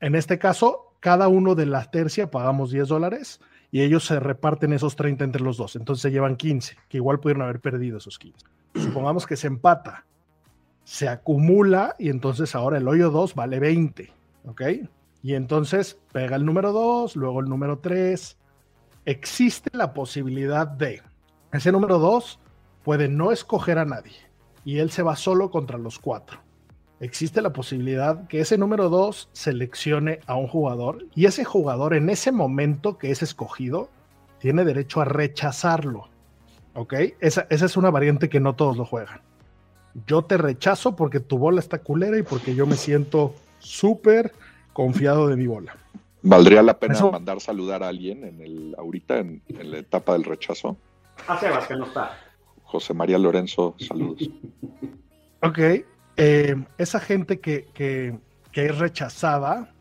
[0.00, 4.72] en este caso, cada uno de la tercia pagamos 10 dólares y ellos se reparten
[4.72, 5.76] esos 30 entre los dos.
[5.76, 8.46] Entonces se llevan 15, que igual pudieron haber perdido esos 15.
[8.76, 10.06] Supongamos que se empata,
[10.84, 14.12] se acumula y entonces ahora el hoyo 2 vale 20,
[14.46, 14.62] ¿ok?
[15.22, 18.38] Y entonces pega el número 2, luego el número 3.
[19.06, 21.02] Existe la posibilidad de,
[21.52, 22.38] ese número 2
[22.82, 24.16] puede no escoger a nadie
[24.64, 26.44] y él se va solo contra los cuatro
[27.04, 32.08] existe la posibilidad que ese número 2 seleccione a un jugador y ese jugador en
[32.08, 33.90] ese momento que es escogido
[34.38, 36.08] tiene derecho a rechazarlo.
[36.74, 36.94] ¿Ok?
[37.20, 39.20] Esa, esa es una variante que no todos lo juegan.
[40.06, 44.32] Yo te rechazo porque tu bola está culera y porque yo me siento súper
[44.72, 45.76] confiado de mi bola.
[46.26, 50.24] ¿Valdría la pena mandar saludar a alguien en el ahorita en, en la etapa del
[50.24, 50.78] rechazo?
[51.28, 52.18] A Sebas, que no está.
[52.62, 54.30] José María Lorenzo, saludos.
[55.42, 55.58] ok,
[56.16, 58.18] eh, esa gente que, que,
[58.52, 59.74] es rechazada,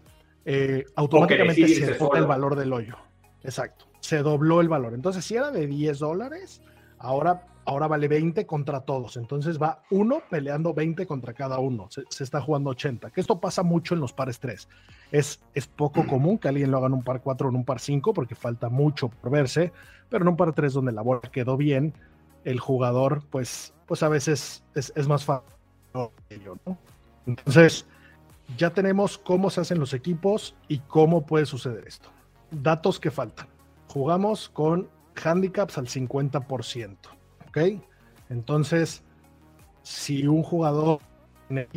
[0.44, 2.98] eh, automáticamente se dobla el valor del hoyo.
[3.44, 4.94] Exacto, se dobló el valor.
[4.94, 6.62] Entonces, si era de 10 dólares,
[7.00, 9.18] ahora, ahora vale 20 contra todos.
[9.18, 11.88] Entonces va uno peleando 20 contra cada uno.
[11.90, 13.12] Se, está jugando 80.
[13.12, 14.68] Que esto pasa mucho en los pares 3.
[15.12, 17.66] Es, es poco común que alguien lo haga en un par 4 o en un
[17.66, 19.72] par 5 porque falta mucho por verse.
[20.10, 21.94] Pero en un par 3 donde la bola quedó bien,
[22.44, 25.54] el jugador, pues, pues a veces es, es más fácil
[27.26, 27.86] entonces,
[28.58, 32.10] ya tenemos cómo se hacen los equipos y cómo puede suceder esto.
[32.52, 33.48] Datos que faltan.
[33.88, 34.90] Jugamos con
[35.24, 36.98] handicaps al 50%.
[37.54, 37.82] ¿Ok?
[38.30, 39.04] Entonces,
[39.84, 41.00] si un jugador
[41.48, 41.68] tiene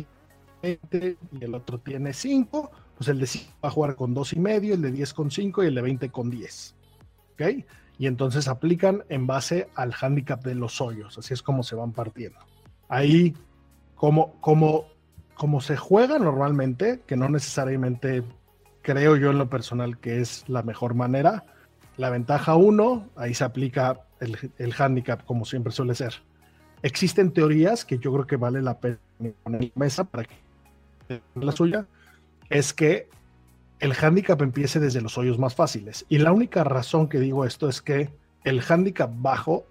[0.63, 4.33] 20 y el otro tiene 5, pues el de 5 va a jugar con 2
[4.33, 6.75] y medio, el de 10 con 5 y el de 20 con 10.
[7.33, 7.41] ¿Ok?
[7.99, 11.17] Y entonces aplican en base al handicap de los hoyos.
[11.17, 12.39] Así es como se van partiendo.
[12.89, 13.35] Ahí
[13.93, 14.85] como, como,
[15.35, 18.23] como se juega normalmente, que no necesariamente
[18.81, 21.43] creo yo en lo personal que es la mejor manera,
[21.97, 26.15] la ventaja 1, ahí se aplica el, el handicap como siempre suele ser.
[26.81, 30.35] Existen teorías que yo creo que vale la pena poner en la mesa para que
[31.35, 31.87] la suya,
[32.49, 33.09] es que
[33.79, 36.05] el handicap empiece desde los hoyos más fáciles.
[36.09, 38.09] Y la única razón que digo esto es que
[38.43, 39.65] el handicap bajo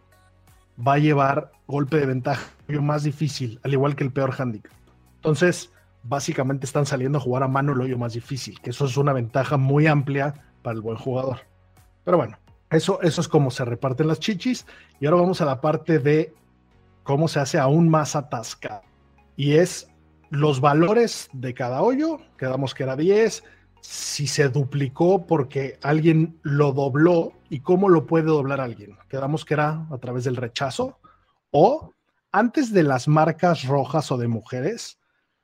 [0.87, 2.47] va a llevar golpe de ventaja
[2.81, 4.73] más difícil, al igual que el peor handicap.
[5.17, 8.97] Entonces, básicamente están saliendo a jugar a mano el hoyo más difícil, que eso es
[8.97, 11.39] una ventaja muy amplia para el buen jugador.
[12.05, 12.39] Pero bueno,
[12.71, 14.67] eso, eso es como se reparten las chichis.
[15.01, 16.35] Y ahora vamos a la parte de
[17.03, 18.83] cómo se hace aún más atascado.
[19.37, 19.89] Y es
[20.31, 23.45] los valores de cada hoyo, quedamos que era 10,
[23.81, 28.97] si se duplicó porque alguien lo dobló y cómo lo puede doblar alguien.
[29.09, 30.99] Quedamos que era a través del rechazo
[31.51, 31.93] o
[32.33, 34.99] antes de las marcas rojas o de mujeres,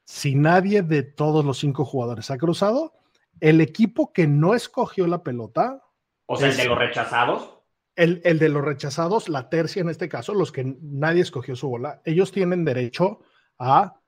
[0.04, 2.92] si nadie de todos los cinco jugadores ha cruzado,
[3.40, 5.81] el equipo que no escogió la pelota.
[6.26, 7.58] O sea, el de los rechazados.
[7.94, 12.00] El, de los rechazados, la tercia en este caso, los que nadie escogió su bola,
[12.04, 13.20] ellos tienen derecho
[13.58, 14.00] a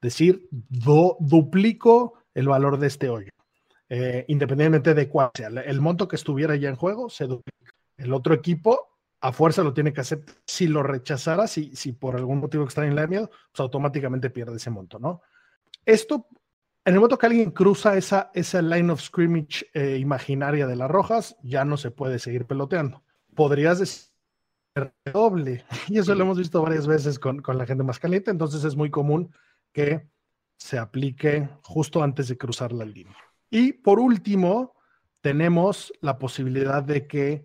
[0.00, 3.30] decir, duplico el valor de este hoyo.
[3.88, 5.48] Eh, independientemente de cuál sea.
[5.48, 7.74] El monto que estuviera ya en juego se duplica.
[7.96, 10.24] El otro equipo a fuerza lo tiene que hacer.
[10.46, 14.56] Si lo rechazara, si, si por algún motivo extraño le da miedo, pues automáticamente pierde
[14.56, 15.20] ese monto, ¿no?
[15.84, 16.26] Esto,
[16.84, 20.90] en el momento que alguien cruza esa, esa line of scrimmage eh, imaginaria de las
[20.90, 23.04] rojas, ya no se puede seguir peloteando.
[23.34, 24.12] Podrías decir
[25.12, 28.64] doble, y eso lo hemos visto varias veces con, con la gente más caliente, entonces
[28.64, 29.34] es muy común
[29.72, 30.08] que
[30.58, 33.16] se aplique justo antes de cruzar la línea.
[33.50, 34.74] Y por último,
[35.20, 37.44] tenemos la posibilidad de que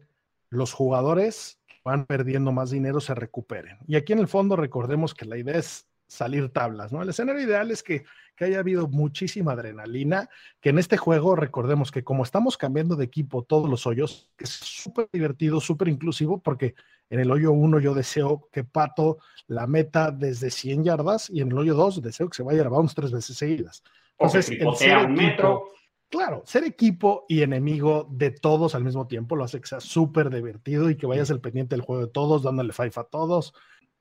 [0.50, 3.78] los jugadores van perdiendo más dinero se recuperen.
[3.88, 7.02] Y aquí en el fondo recordemos que la idea es salir tablas, ¿no?
[7.02, 10.30] El escenario ideal es que, que haya habido muchísima adrenalina,
[10.62, 14.50] que en este juego recordemos que como estamos cambiando de equipo todos los hoyos, es
[14.50, 16.76] súper divertido, súper inclusivo, porque
[17.10, 21.52] en el hoyo 1 yo deseo que Pato la meta desde 100 yardas y en
[21.52, 23.84] el hoyo 2 deseo que se vaya a bounce tres veces seguidas.
[24.20, 25.70] Entonces, el ser un metro.
[26.10, 30.30] Claro, ser equipo y enemigo de todos al mismo tiempo lo hace que sea súper
[30.30, 33.54] divertido y que vayas al pendiente del juego de todos, dándole five a todos.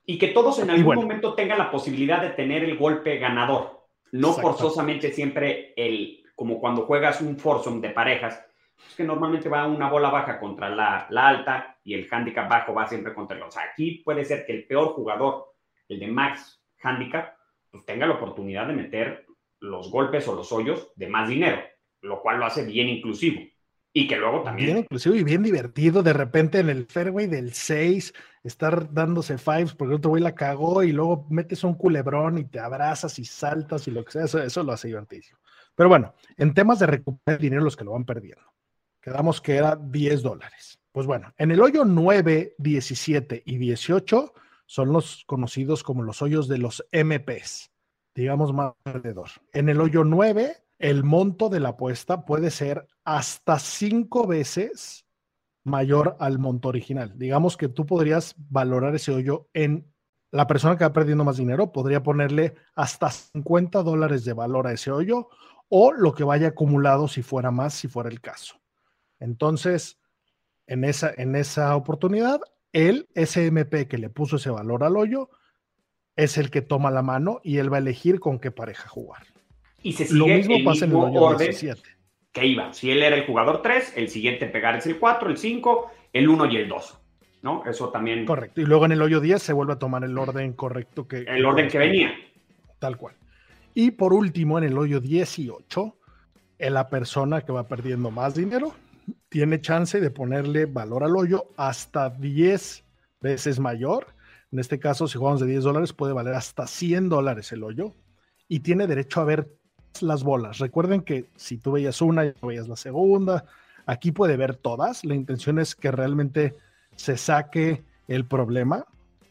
[0.07, 3.88] Y que todos en algún momento tengan la posibilidad de tener el golpe ganador.
[4.12, 8.40] No forzosamente siempre el, como cuando juegas un foursome de parejas,
[8.88, 12.73] es que normalmente va una bola baja contra la, la, alta y el handicap bajo
[12.73, 13.42] va siempre contra el.
[13.42, 15.55] O sea, aquí puede ser que el peor jugador,
[15.88, 17.35] el de max handicap,
[17.71, 19.27] pues tenga la oportunidad de meter
[19.61, 21.61] los golpes o los hoyos de más dinero,
[22.03, 23.40] lo cual lo hace bien inclusivo.
[23.98, 24.66] Y que luego también.
[24.66, 26.02] Bien inclusivo y bien divertido.
[26.02, 28.12] De repente en el fairway del 6,
[28.44, 32.61] estar dándose fives porque otro güey la cagó y luego metes un culebrón y te
[32.61, 34.24] abrazas y saltas y lo que sea.
[34.24, 35.38] Eso, eso lo hace divertidísimo.
[35.74, 38.44] Pero bueno, en temas de recuperar dinero, los que lo van perdiendo.
[39.00, 40.78] Quedamos que era 10 dólares.
[40.92, 44.35] Pues bueno, en el hoyo 9, 17 y 18
[44.66, 47.70] son los conocidos como los hoyos de los MPs,
[48.14, 49.30] digamos más alrededor.
[49.54, 55.07] En el hoyo 9, el monto de la apuesta puede ser hasta cinco veces
[55.65, 57.12] mayor al monto original.
[57.17, 59.93] Digamos que tú podrías valorar ese hoyo en
[60.31, 64.73] la persona que va perdiendo más dinero, podría ponerle hasta 50 dólares de valor a
[64.73, 65.29] ese hoyo
[65.69, 68.61] o lo que vaya acumulado si fuera más, si fuera el caso.
[69.19, 69.99] Entonces,
[70.67, 72.41] en esa, en esa oportunidad,
[72.73, 75.31] él, ese MP que le puso ese valor al hoyo,
[76.17, 79.36] es el que toma la mano y él va a elegir con qué pareja jugar.
[79.87, 81.81] Y se sigue Lo mismo pasa en el orden 17.
[82.33, 82.72] Que iba.
[82.72, 86.29] Si él era el jugador 3, el siguiente pegar es el 4, el 5, el
[86.29, 86.99] 1 y el 2.
[87.42, 87.64] ¿No?
[87.64, 88.27] Eso también.
[88.27, 88.61] Correcto.
[88.61, 91.18] Y luego en el hoyo 10 se vuelve a tomar el orden correcto que.
[91.18, 92.12] El orden que venía.
[92.81, 93.14] Tal cual.
[93.75, 95.96] Y por último, en el hoyo 18,
[96.59, 98.75] la persona que va perdiendo más dinero
[99.29, 102.85] tiene chance de ponerle valor al hoyo hasta 10
[103.20, 104.09] veces mayor.
[104.51, 107.94] En este caso, si jugamos de 10 dólares, puede valer hasta 100 dólares el hoyo
[108.49, 109.56] y tiene derecho a ver
[110.02, 110.59] las bolas.
[110.59, 113.44] Recuerden que si tú veías una y veías la segunda,
[113.87, 115.04] aquí puede ver todas.
[115.04, 116.56] La intención es que realmente
[116.96, 118.85] se saque el problema.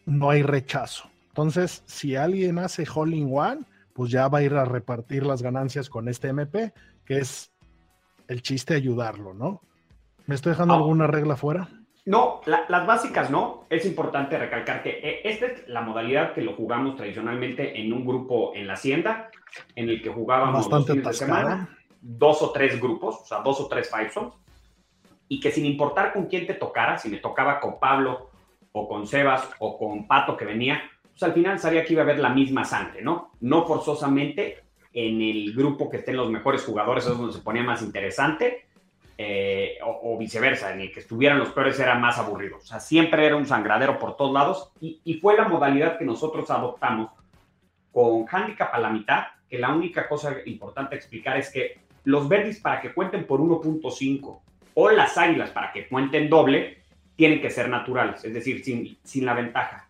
[0.06, 1.10] No hay rechazo.
[1.30, 3.62] Entonces, si alguien hace hole in one,
[3.94, 6.74] pues ya va a ir a repartir las ganancias con este MP,
[7.06, 7.52] que es
[8.28, 9.62] el chiste ayudarlo, ¿no?
[10.28, 11.70] ¿Me estoy dejando alguna regla fuera?
[12.06, 13.66] No, las básicas no.
[13.70, 18.06] Es importante recalcar que eh, esta es la modalidad que lo jugamos tradicionalmente en un
[18.06, 19.32] grupo en la hacienda,
[19.76, 23.68] en el que jugábamos Bastante dos semana, dos o tres grupos, o sea, dos o
[23.68, 24.36] tres five zones,
[25.28, 28.30] y que sin importar con quién te tocara, si me tocaba con Pablo
[28.72, 32.06] o con Sebas o con Pato que venía, pues al final sabía que iba a
[32.06, 33.32] haber la misma sangre, ¿no?
[33.40, 34.64] No forzosamente
[34.94, 38.68] en el grupo que estén los mejores jugadores, es donde se ponía más interesante,
[39.18, 42.58] eh, o, viceversa, en el que estuvieran los peores era más aburrido.
[42.58, 46.06] O sea, siempre era un sangradero por todos lados y, y fue la modalidad que
[46.06, 47.12] nosotros adoptamos
[47.92, 52.28] con handicap a la mitad, que la única cosa importante a explicar es que los
[52.28, 54.40] verdes para que cuenten por 1.5
[54.74, 56.84] o las águilas para que cuenten doble,
[57.16, 59.88] tienen que ser naturales, es decir, sin, sin la ventaja.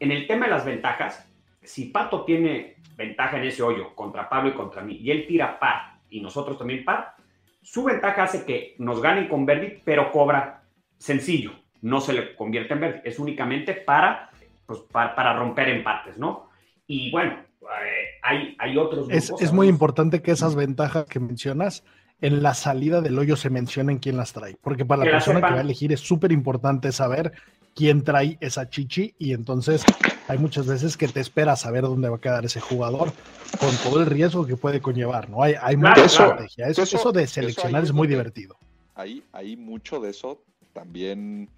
[0.00, 1.28] En el tema de las ventajas,
[1.62, 5.58] si Pato tiene ventaja en ese hoyo contra Pablo y contra mí, y él tira
[5.58, 7.14] par y nosotros también par,
[7.62, 10.64] su ventaja hace que nos ganen con Verdi, pero cobra
[10.98, 14.30] sencillo, no se le convierte en Verdi, es únicamente para,
[14.66, 16.48] pues, para, romper empates, ¿no?
[16.86, 19.08] Y bueno, eh, hay, hay otros.
[19.10, 21.84] Es, es muy importante que esas ventajas que mencionas
[22.20, 25.54] en la salida del hoyo se mencionen quién las trae, porque para la persona que
[25.54, 27.32] va a elegir es súper importante saber
[27.74, 29.84] quién trae esa chichi y entonces
[30.28, 33.12] hay muchas veces que te esperas saber dónde va a quedar ese jugador
[33.58, 35.42] con todo el riesgo que puede conllevar, ¿no?
[35.42, 36.68] Hay, hay mucha estrategia.
[36.68, 38.56] Eso, de seleccionar es muy divertido.
[38.94, 40.42] Hay, hay mucho de eso
[40.72, 41.48] también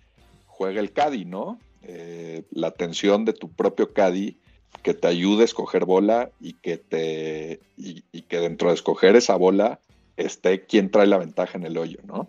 [0.46, 1.58] juega el Caddy, ¿no?
[1.82, 4.38] Eh, la atención de tu propio Caddy
[4.82, 9.36] que te ayude a escoger bola y que te y, que dentro de escoger esa
[9.36, 9.80] bola
[10.16, 12.28] esté quien trae la ventaja en el hoyo, ¿no?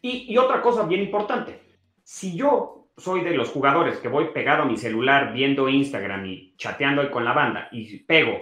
[0.00, 1.60] Y, y otra cosa bien importante,
[2.02, 6.56] si yo soy de los jugadores que voy pegado a mi celular viendo Instagram y
[6.56, 8.38] chateando con la banda y pego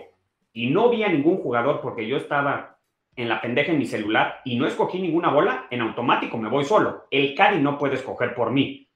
[0.53, 2.79] y no vi a ningún jugador porque yo estaba
[3.17, 6.65] en la pendeja en mi celular y no escogí ninguna bola, en automático me voy
[6.65, 7.07] solo.
[7.11, 8.89] El Cari no puede escoger por mí.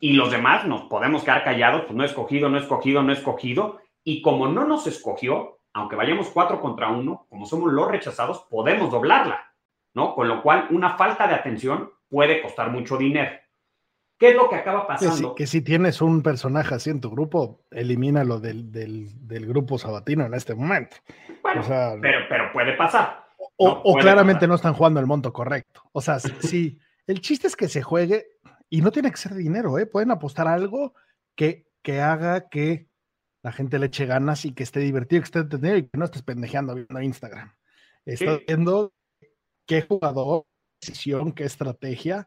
[0.00, 3.12] Y los demás nos podemos quedar callados, pues no he escogido, no he escogido, no
[3.12, 3.80] he escogido.
[4.02, 8.90] Y como no nos escogió, aunque vayamos cuatro contra uno, como somos los rechazados, podemos
[8.90, 9.52] doblarla,
[9.94, 10.14] ¿no?
[10.14, 13.32] Con lo cual, una falta de atención puede costar mucho dinero.
[14.18, 15.34] ¿Qué es lo que acaba pasando?
[15.34, 20.34] Que si, tienes un personaje así en tu grupo, elimínalo del, del, grupo sabatino en
[20.34, 20.96] este momento.
[21.42, 21.62] Bueno,
[22.00, 23.24] pero, pero puede pasar.
[23.56, 25.82] O, claramente no están jugando el monto correcto.
[25.92, 28.26] O sea, sí, el chiste es que se juegue
[28.70, 29.86] y no tiene que ser dinero, ¿eh?
[29.86, 30.94] Pueden apostar algo
[31.34, 32.88] que, que haga que
[33.42, 36.04] la gente le eche ganas y que esté divertido, que esté entretenido y que no
[36.04, 37.54] estés pendejeando viendo Instagram.
[38.04, 38.92] Está viendo
[39.66, 40.46] qué jugador,
[40.80, 42.26] decisión, qué estrategia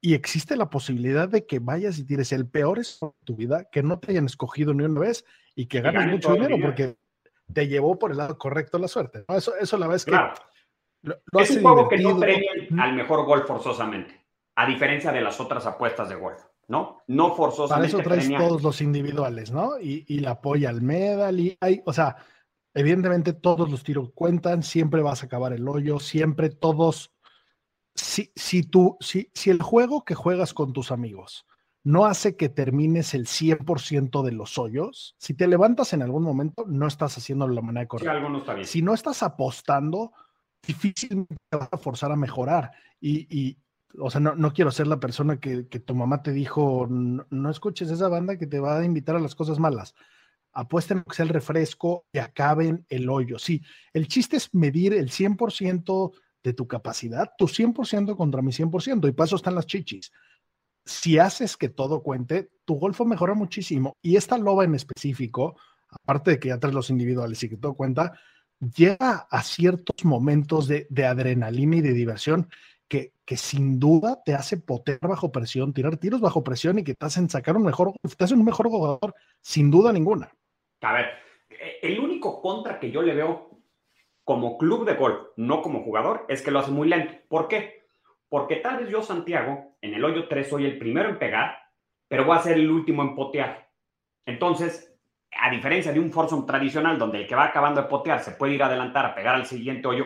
[0.00, 2.86] y, existe la posibilidad de que vayas y tires el peor de
[3.24, 6.56] tu vida, que no te hayan escogido ni una vez y que ganes mucho dinero
[6.62, 6.96] porque
[7.52, 9.24] te llevó por el lado correcto la suerte.
[9.28, 10.12] Eso, eso la vez que
[11.38, 14.24] es un juego que no premia al mejor gol forzosamente,
[14.56, 17.02] a diferencia de las otras apuestas de golf, ¿no?
[17.06, 18.02] No forzosamente.
[18.02, 19.78] Para eso traes todos los individuales, ¿no?
[19.78, 22.16] Y, y la apoya al medal y hay, o sea,
[22.74, 27.12] evidentemente todos los tiros cuentan, siempre vas a acabar el hoyo, siempre todos.
[28.00, 31.46] Si, si, tú, si, si el juego que juegas con tus amigos
[31.84, 36.64] no hace que termines el 100% de los hoyos, si te levantas en algún momento,
[36.66, 38.64] no estás haciendo la manera correcta.
[38.64, 40.12] Si no estás apostando,
[40.66, 42.72] difícilmente te vas a forzar a mejorar.
[43.00, 43.56] Y,
[43.98, 48.08] o sea, no, quiero ser la persona que, tu mamá te dijo, no, escuches esa
[48.08, 49.94] banda que te va a invitar a las cosas malas.
[50.52, 53.38] Apuesten que sea el refresco y acaben el hoyo.
[53.38, 56.12] Sí, el chiste es medir el 100%
[56.42, 60.12] de tu capacidad, tu 100% contra mi 100%, y para eso están las chichis.
[60.84, 63.96] Si haces que todo cuente, tu golfo mejora muchísimo.
[64.00, 65.56] Y esta loba en específico,
[65.90, 68.18] aparte de que ya traes los individuales y que todo cuenta,
[68.60, 72.48] llega a ciertos momentos de, adrenalina y de diversión
[72.88, 76.94] que, que, sin duda te hace poter bajo presión, tirar tiros bajo presión y que
[76.94, 80.32] te hacen sacar un mejor, te hacen un mejor jugador, sin duda ninguna.
[80.80, 81.06] A ver,
[81.50, 83.47] e, el único contra que yo le veo
[84.28, 87.14] como club de golf, no como jugador, es que lo hace muy lento.
[87.30, 87.86] ¿Por qué?
[88.28, 91.56] Porque tal vez yo, Santiago, en el hoyo 3 soy el primero en pegar,
[92.08, 93.70] pero voy a ser el último en potear.
[94.26, 94.94] Entonces,
[95.32, 98.52] a diferencia de un foursome tradicional donde el que va acabando de potear se puede
[98.52, 100.04] ir a adelantar a pegar al siguiente hoyo,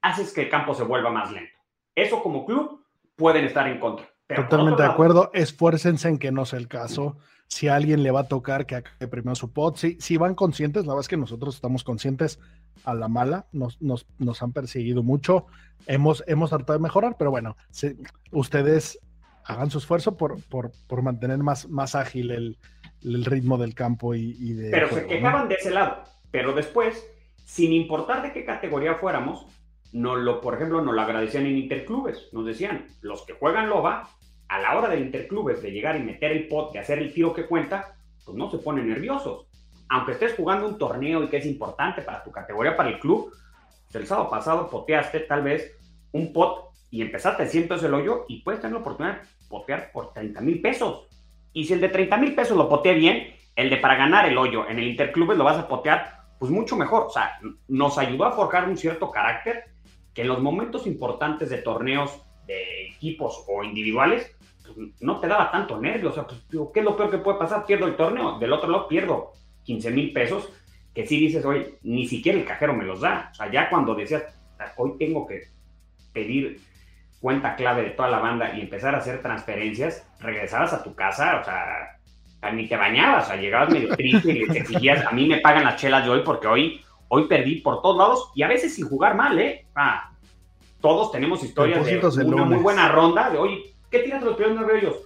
[0.00, 1.58] haces que el campo se vuelva más lento.
[1.92, 2.86] Eso como club
[3.16, 4.06] pueden estar en contra.
[4.28, 5.30] Totalmente de acuerdo.
[5.32, 7.16] Esfuércense en que no sea el caso.
[7.48, 10.34] Si a alguien le va a tocar que acabe primero su pot, si, si van
[10.34, 12.40] conscientes, la verdad es que nosotros estamos conscientes
[12.84, 15.46] a la mala, nos, nos, nos han perseguido mucho,
[15.86, 17.56] hemos, hemos tratado de mejorar, pero bueno,
[18.32, 18.98] ustedes
[19.44, 22.58] hagan su esfuerzo por, por, por mantener más, más ágil el,
[23.04, 24.70] el ritmo del campo y, de...
[24.70, 26.02] Pero se quejaban de ese lado.
[26.30, 27.06] Pero después,
[27.44, 29.46] sin importar de qué categoría fuéramos,
[29.92, 32.28] no lo, por ejemplo, nos lo agradecían en interclubes.
[32.32, 34.10] Nos decían, los que juegan loba,
[34.48, 37.32] a la hora del interclubes de llegar y meter el pot, y hacer el tiro
[37.32, 39.46] que cuenta, pues no se ponen nerviosos.
[39.88, 43.32] Aunque estés jugando un torneo y que es importante para tu categoría, para el club,
[43.84, 45.72] pues el sábado pasado poteaste tal vez
[46.12, 49.90] un pot y empezaste a 100 el hoyo y puedes tener la oportunidad de potear
[49.92, 51.06] por 30 mil pesos.
[51.52, 54.36] Y si el de 30 mil pesos lo potea bien, el de para ganar el
[54.36, 57.06] hoyo en el Interclubes lo vas a potear, pues mucho mejor.
[57.06, 59.64] O sea, nos ayudó a forjar un cierto carácter
[60.16, 65.50] que en los momentos importantes de torneos de equipos o individuales, pues, no te daba
[65.52, 66.08] tanto nervio.
[66.08, 66.42] O sea, pues,
[66.72, 67.66] ¿qué es lo peor que puede pasar?
[67.66, 68.38] Pierdo el torneo.
[68.38, 69.32] Del otro lado pierdo
[69.64, 70.50] 15 mil pesos,
[70.94, 73.28] que si dices, oye, ni siquiera el cajero me los da.
[73.30, 74.24] O sea, ya cuando decías,
[74.78, 75.42] hoy tengo que
[76.14, 76.60] pedir
[77.20, 81.40] cuenta clave de toda la banda y empezar a hacer transferencias, regresabas a tu casa,
[81.40, 85.26] o sea, ni te bañabas, o sea, llegabas medio triste y te exigías, a mí
[85.26, 88.48] me pagan las chelas de hoy porque hoy, hoy perdí por todos lados y a
[88.48, 89.66] veces sin jugar mal, ¿eh?
[89.74, 90.10] Ah,
[90.80, 94.78] todos tenemos historias de una muy buena ronda de, hoy ¿qué tiras los primeros nueve
[94.78, 94.96] hoyos?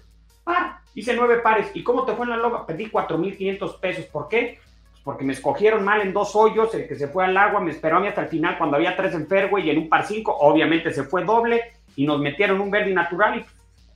[0.44, 1.70] Par, hice nueve pares.
[1.74, 2.66] ¿Y cómo te fue en la loba?
[2.66, 4.04] Perdí 4.500 pesos.
[4.06, 4.58] ¿Por qué?
[4.60, 7.70] Pues porque me escogieron mal en dos hoyos, el que se fue al agua me
[7.70, 10.06] esperó a mí hasta el final cuando había tres en fairway y en un par
[10.06, 13.44] cinco, obviamente se fue doble y nos metieron un verde natural y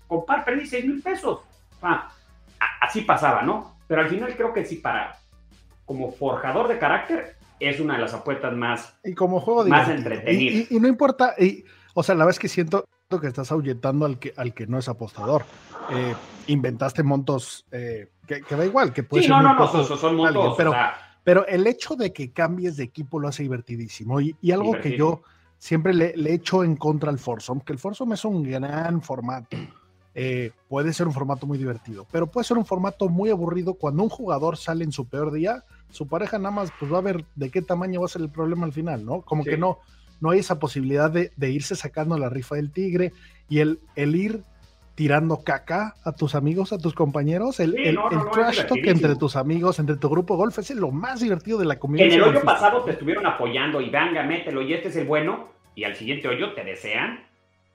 [0.09, 1.41] con par perdí 6 mil pesos.
[2.81, 3.77] así pasaba, ¿no?
[3.87, 5.19] Pero al final creo que sí, para
[5.85, 10.71] como forjador de carácter, es una de las apuestas más, y como juego más entretenidas.
[10.71, 12.87] Y, no importa, y, o sea, la vez que siento
[13.21, 15.45] que estás ahuyentando al que, al que no es apostador.
[15.91, 16.15] Eh,
[16.47, 20.55] inventaste montos eh, que, da igual, que puede sí, no, no, no, son, montos.
[20.57, 20.73] pero,
[21.23, 24.21] pero el hecho de que cambies de equipo lo hace divertidísimo.
[24.21, 25.23] Y, algo que yo
[25.59, 29.57] siempre le, le echo en contra al Foursome, que el Foursome es un gran formato.
[30.15, 34.03] Eh, puede ser un formato muy divertido, pero puede ser un formato muy aburrido cuando
[34.05, 37.25] un jugador sale en su peor día, su pareja nada más pues va a ver
[37.35, 39.23] de qué tamaño va a ser el problema al final, ¿no?
[39.23, 39.79] Como que no,
[40.21, 43.13] no hay esa posibilidad de, irse sacando la rifa del tigre
[43.49, 44.43] y el, el ir
[44.95, 47.99] tirando caca a tus amigos, a tus compañeros, el, el,
[48.33, 51.65] trash talk entre tus amigos, entre tu grupo de golf, es lo más divertido de
[51.65, 52.07] la comunidad.
[52.07, 55.49] En el hoyo pasado te estuvieron apoyando y venga, mételo y este es el bueno,
[55.75, 57.27] y al siguiente hoyo te desean,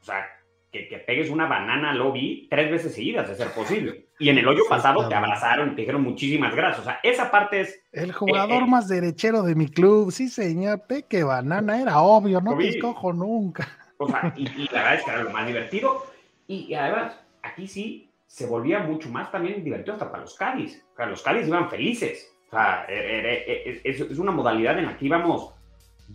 [0.02, 0.26] o sea,
[0.72, 4.06] que, pegues una banana lobby tres veces seguidas, de ser posible.
[4.20, 6.82] Y en el hoyo pasado te abrazaron te dijeron muchísimas gracias.
[6.82, 7.82] O sea, esa parte es.
[7.92, 10.84] El jugador eh, eh, más derechero de mi club, sí, señor.
[10.88, 13.68] Peque banana, era obvio, no te escojo nunca.
[13.98, 16.06] O sea, y, la verdad es que era lo más divertido.
[16.48, 20.84] Y, además, aquí sí se volvía mucho más también divertido hasta para los Cádiz.
[20.94, 22.32] O sea, los Cádiz iban felices.
[22.48, 25.54] O sea, es, es una modalidad en la que íbamos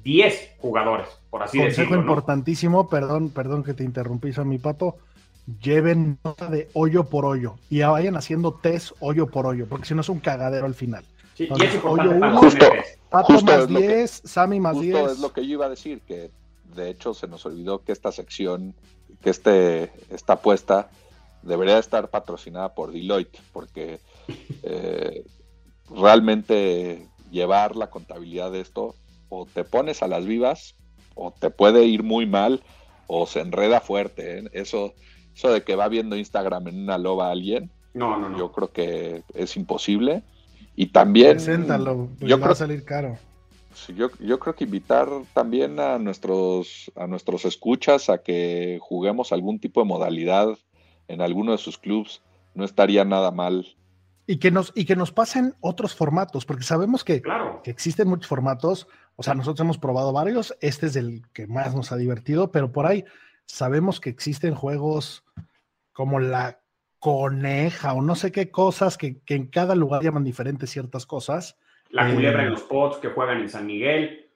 [0.03, 1.91] 10 jugadores, por así decirlo.
[1.91, 4.97] Consejo importantísimo, perdón, perdón que te interrumpí, a mi pato.
[5.63, 9.95] Lleven nota de hoyo por hoyo y vayan haciendo test hoyo por hoyo, porque si
[9.95, 11.05] no es un cagadero al final.
[11.35, 12.67] Sí, y es hoyo uno, justo,
[13.11, 15.11] Pato más 10, Sammy más 10.
[15.13, 16.31] es lo que yo iba a decir, que
[16.75, 18.75] de hecho se nos olvidó que esta sección,
[19.23, 20.89] que este, esta apuesta
[21.43, 24.01] debería estar patrocinada por Deloitte, porque
[24.63, 25.25] eh,
[25.91, 28.95] realmente llevar la contabilidad de esto
[29.35, 30.77] o te pones a las vivas
[31.15, 32.63] o te puede ir muy mal
[33.07, 34.39] o se enreda fuerte.
[34.39, 34.45] ¿eh?
[34.53, 34.95] Eso,
[35.35, 38.39] eso de que va viendo Instagram en una loba a alguien, no, no, no.
[38.39, 40.23] yo creo que es imposible.
[40.77, 41.33] Y también...
[41.33, 43.17] Preséntalo, pues yo va a salir caro.
[43.97, 49.59] Yo, yo, creo que invitar también a nuestros, a nuestros escuchas a que juguemos algún
[49.59, 50.57] tipo de modalidad
[51.09, 52.23] en alguno de sus clubs
[52.55, 53.67] no estaría nada mal.
[54.27, 57.21] Y que nos, y que nos pasen otros formatos, porque sabemos que,
[57.63, 58.87] que existen muchos formatos.
[59.17, 62.73] O sea, nosotros hemos probado varios, este es el que más nos ha divertido, pero
[62.73, 63.05] por ahí
[63.47, 65.25] sabemos que existen juegos
[65.93, 66.61] como la
[66.99, 71.57] coneja o no sé qué cosas que, en cada lugar llaman diferentes ciertas cosas.
[71.91, 74.31] La culebra en eh, los pots que juegan en San Miguel,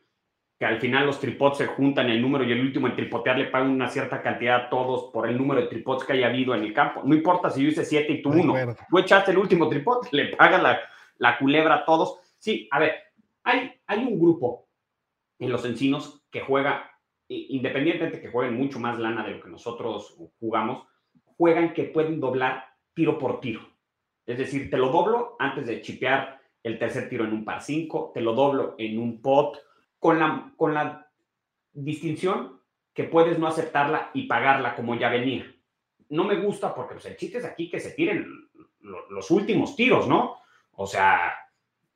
[0.59, 3.47] que al final los tripods se juntan el número y el último en tripotear le
[3.47, 6.62] pagan una cierta cantidad a todos por el número de tripods que haya habido en
[6.62, 7.03] el campo.
[7.05, 8.55] No importa si yo hice siete y tú uno.
[8.89, 10.79] Tú echaste el último tripod, le pagan la,
[11.16, 12.18] la culebra a todos.
[12.39, 12.93] Sí, a ver,
[13.43, 14.68] hay, hay un grupo
[15.39, 16.91] en los encinos que juega,
[17.28, 20.86] independientemente de que jueguen mucho más lana de lo que nosotros jugamos,
[21.24, 23.61] juegan que pueden doblar tiro por tiro.
[24.26, 28.12] Es decir, te lo doblo antes de chipear el tercer tiro en un par 5,
[28.12, 29.59] te lo doblo en un pot,
[29.99, 31.11] con la, con la
[31.72, 32.61] distinción
[32.93, 35.55] que puedes no aceptarla y pagarla como ya venía.
[36.11, 38.26] No me gusta porque pues, el chiste es aquí que se tiren
[38.80, 40.39] los últimos tiros, ¿no?
[40.72, 41.34] O sea,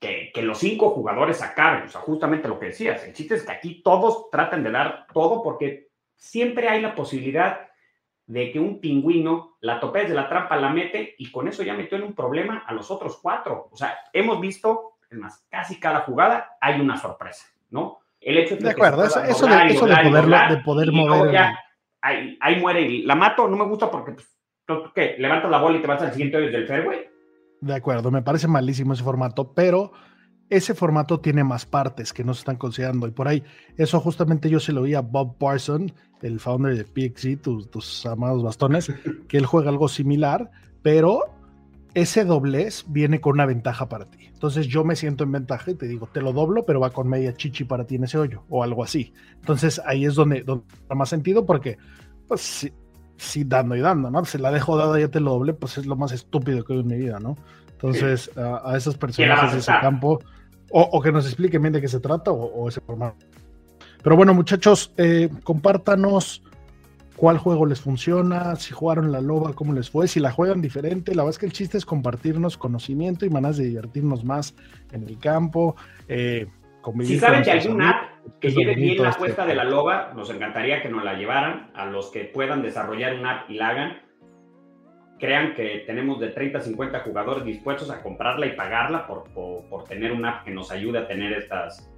[0.02, 1.84] que, los cinco jugadores acaben.
[1.84, 3.04] O sea, justamente lo que decías.
[3.04, 7.68] El chiste es que aquí todos tratan de dar todo porque siempre hay la posibilidad
[8.26, 11.74] de que un pingüino la tope de la trampa, la mete y con eso ya
[11.74, 13.68] metió en un problema a los otros cuatro.
[13.70, 18.00] O sea, hemos visto, es más, casi cada jugada hay una sorpresa, ¿no?
[18.20, 21.36] El hecho de, de acuerdo, eso, eso, de, eso de, poderlo, de poder mover.
[22.00, 24.28] ahí, ahí, muere y la mato, no me gusta porque, pues,
[24.94, 25.16] ¿qué?
[25.18, 27.11] Levantas la bola y te vas al siguiente hoyo del fairway.
[27.62, 29.92] De acuerdo, me parece malísimo ese formato, pero
[30.50, 33.06] ese formato tiene más partes que no se están considerando.
[33.06, 33.44] Y por ahí,
[33.76, 35.92] eso justamente yo se lo oí a Bob Parson,
[36.22, 38.92] el founder de PXC, tus, tus amados bastones,
[39.28, 40.50] que él juega algo similar,
[40.82, 41.20] pero
[41.94, 44.26] ese doblez viene con una ventaja para ti.
[44.26, 47.08] Entonces yo me siento en ventaja y te digo, te lo doblo, pero va con
[47.08, 49.12] media chichi para ti en ese hoyo o algo así.
[49.36, 51.78] Entonces ahí es donde, donde da más sentido porque,
[52.26, 52.72] pues,
[53.22, 54.24] sí dando y dando, ¿no?
[54.24, 56.80] Si la dejo dada ya te lo doble, pues es lo más estúpido que he
[56.80, 57.36] en mi vida, ¿no?
[57.72, 60.20] Entonces, a, esos personajes de ese campo,
[60.70, 63.26] o, que nos expliquen bien de qué se trata o, ese formato.
[64.02, 66.42] Pero bueno, muchachos, eh, compártanos
[67.16, 71.14] cuál juego les funciona, si jugaron la loba, cómo les fue, si la juegan diferente.
[71.14, 74.54] La verdad es que el chiste es compartirnos conocimiento y maneras de divertirnos más
[74.92, 75.76] en el campo.
[76.08, 76.48] Eh,
[77.02, 80.82] si saben de algún app que lleve bien la apuesta de la loba, nos encantaría
[80.82, 81.70] que nos la llevaran.
[81.74, 84.02] A los que puedan desarrollar un app y la hagan,
[85.18, 89.84] crean que tenemos de 30 a 50 jugadores dispuestos a comprarla y pagarla por, por,
[89.84, 91.88] tener una app que nos ayude a tener estas,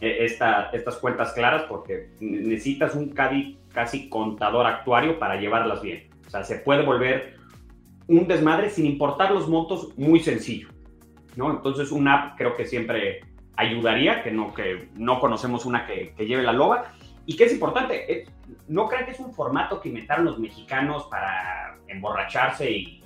[0.00, 6.10] e, esta, estas cuentas claras, porque necesitas un casi, casi contador actuario para llevarlas bien.
[6.26, 7.36] O sea, se puede volver
[8.08, 10.68] un desmadre sin importar los montos muy sencillo.
[11.36, 11.50] ¿no?
[11.50, 13.20] Entonces, una app creo que siempre
[13.56, 16.92] ayudaría, que no, que no conocemos una que, lleve la loba.
[17.24, 18.26] Y que es importante,
[18.68, 23.02] no crean que es un formato que inventaron los mexicanos para emborracharse y,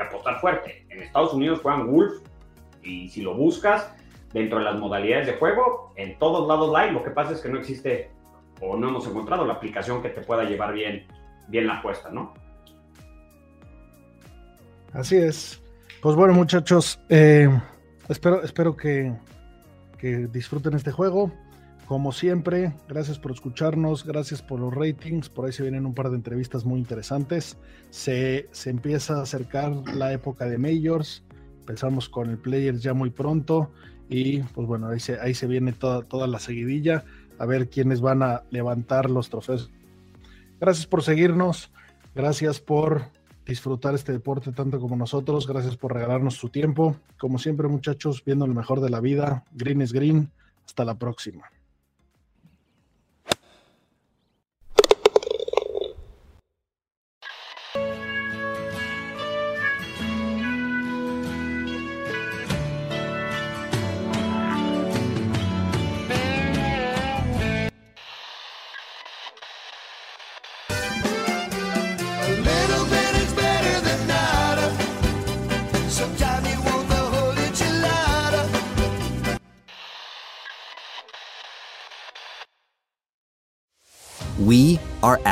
[0.00, 0.84] apostar fuerte.
[0.90, 2.20] En Estados Unidos juegan Wolf
[2.82, 3.90] y si lo buscas
[4.34, 6.90] dentro de las modalidades de juego, en todos lados hay.
[6.90, 8.10] Lo que pasa es que no existe
[8.60, 11.06] o no hemos encontrado la aplicación que te pueda llevar bien,
[11.48, 12.34] bien la apuesta, ¿no?
[14.92, 15.62] Así es.
[16.02, 17.48] Pues bueno, muchachos, eh,
[18.10, 19.14] espero, espero que,
[19.98, 21.32] que disfruten este juego.
[21.86, 25.28] Como siempre, gracias por escucharnos, gracias por los ratings.
[25.28, 27.56] Por ahí se vienen un par de entrevistas muy interesantes.
[27.90, 31.22] Se, se empieza a acercar la época de Majors.
[31.60, 33.70] Empezamos con el Players ya muy pronto.
[34.08, 37.04] Y pues bueno, ahí se, ahí se viene toda, toda la seguidilla.
[37.38, 39.70] A ver quiénes van a levantar los trofeos.
[40.60, 41.70] Gracias por seguirnos.
[42.16, 43.04] Gracias por
[43.46, 45.46] disfrutar este deporte tanto como nosotros.
[45.46, 46.96] Gracias por regalarnos su tiempo.
[47.18, 49.44] Como siempre, muchachos, viendo lo mejor de la vida.
[49.52, 50.30] Green is green.
[50.66, 51.44] Hasta la próxima.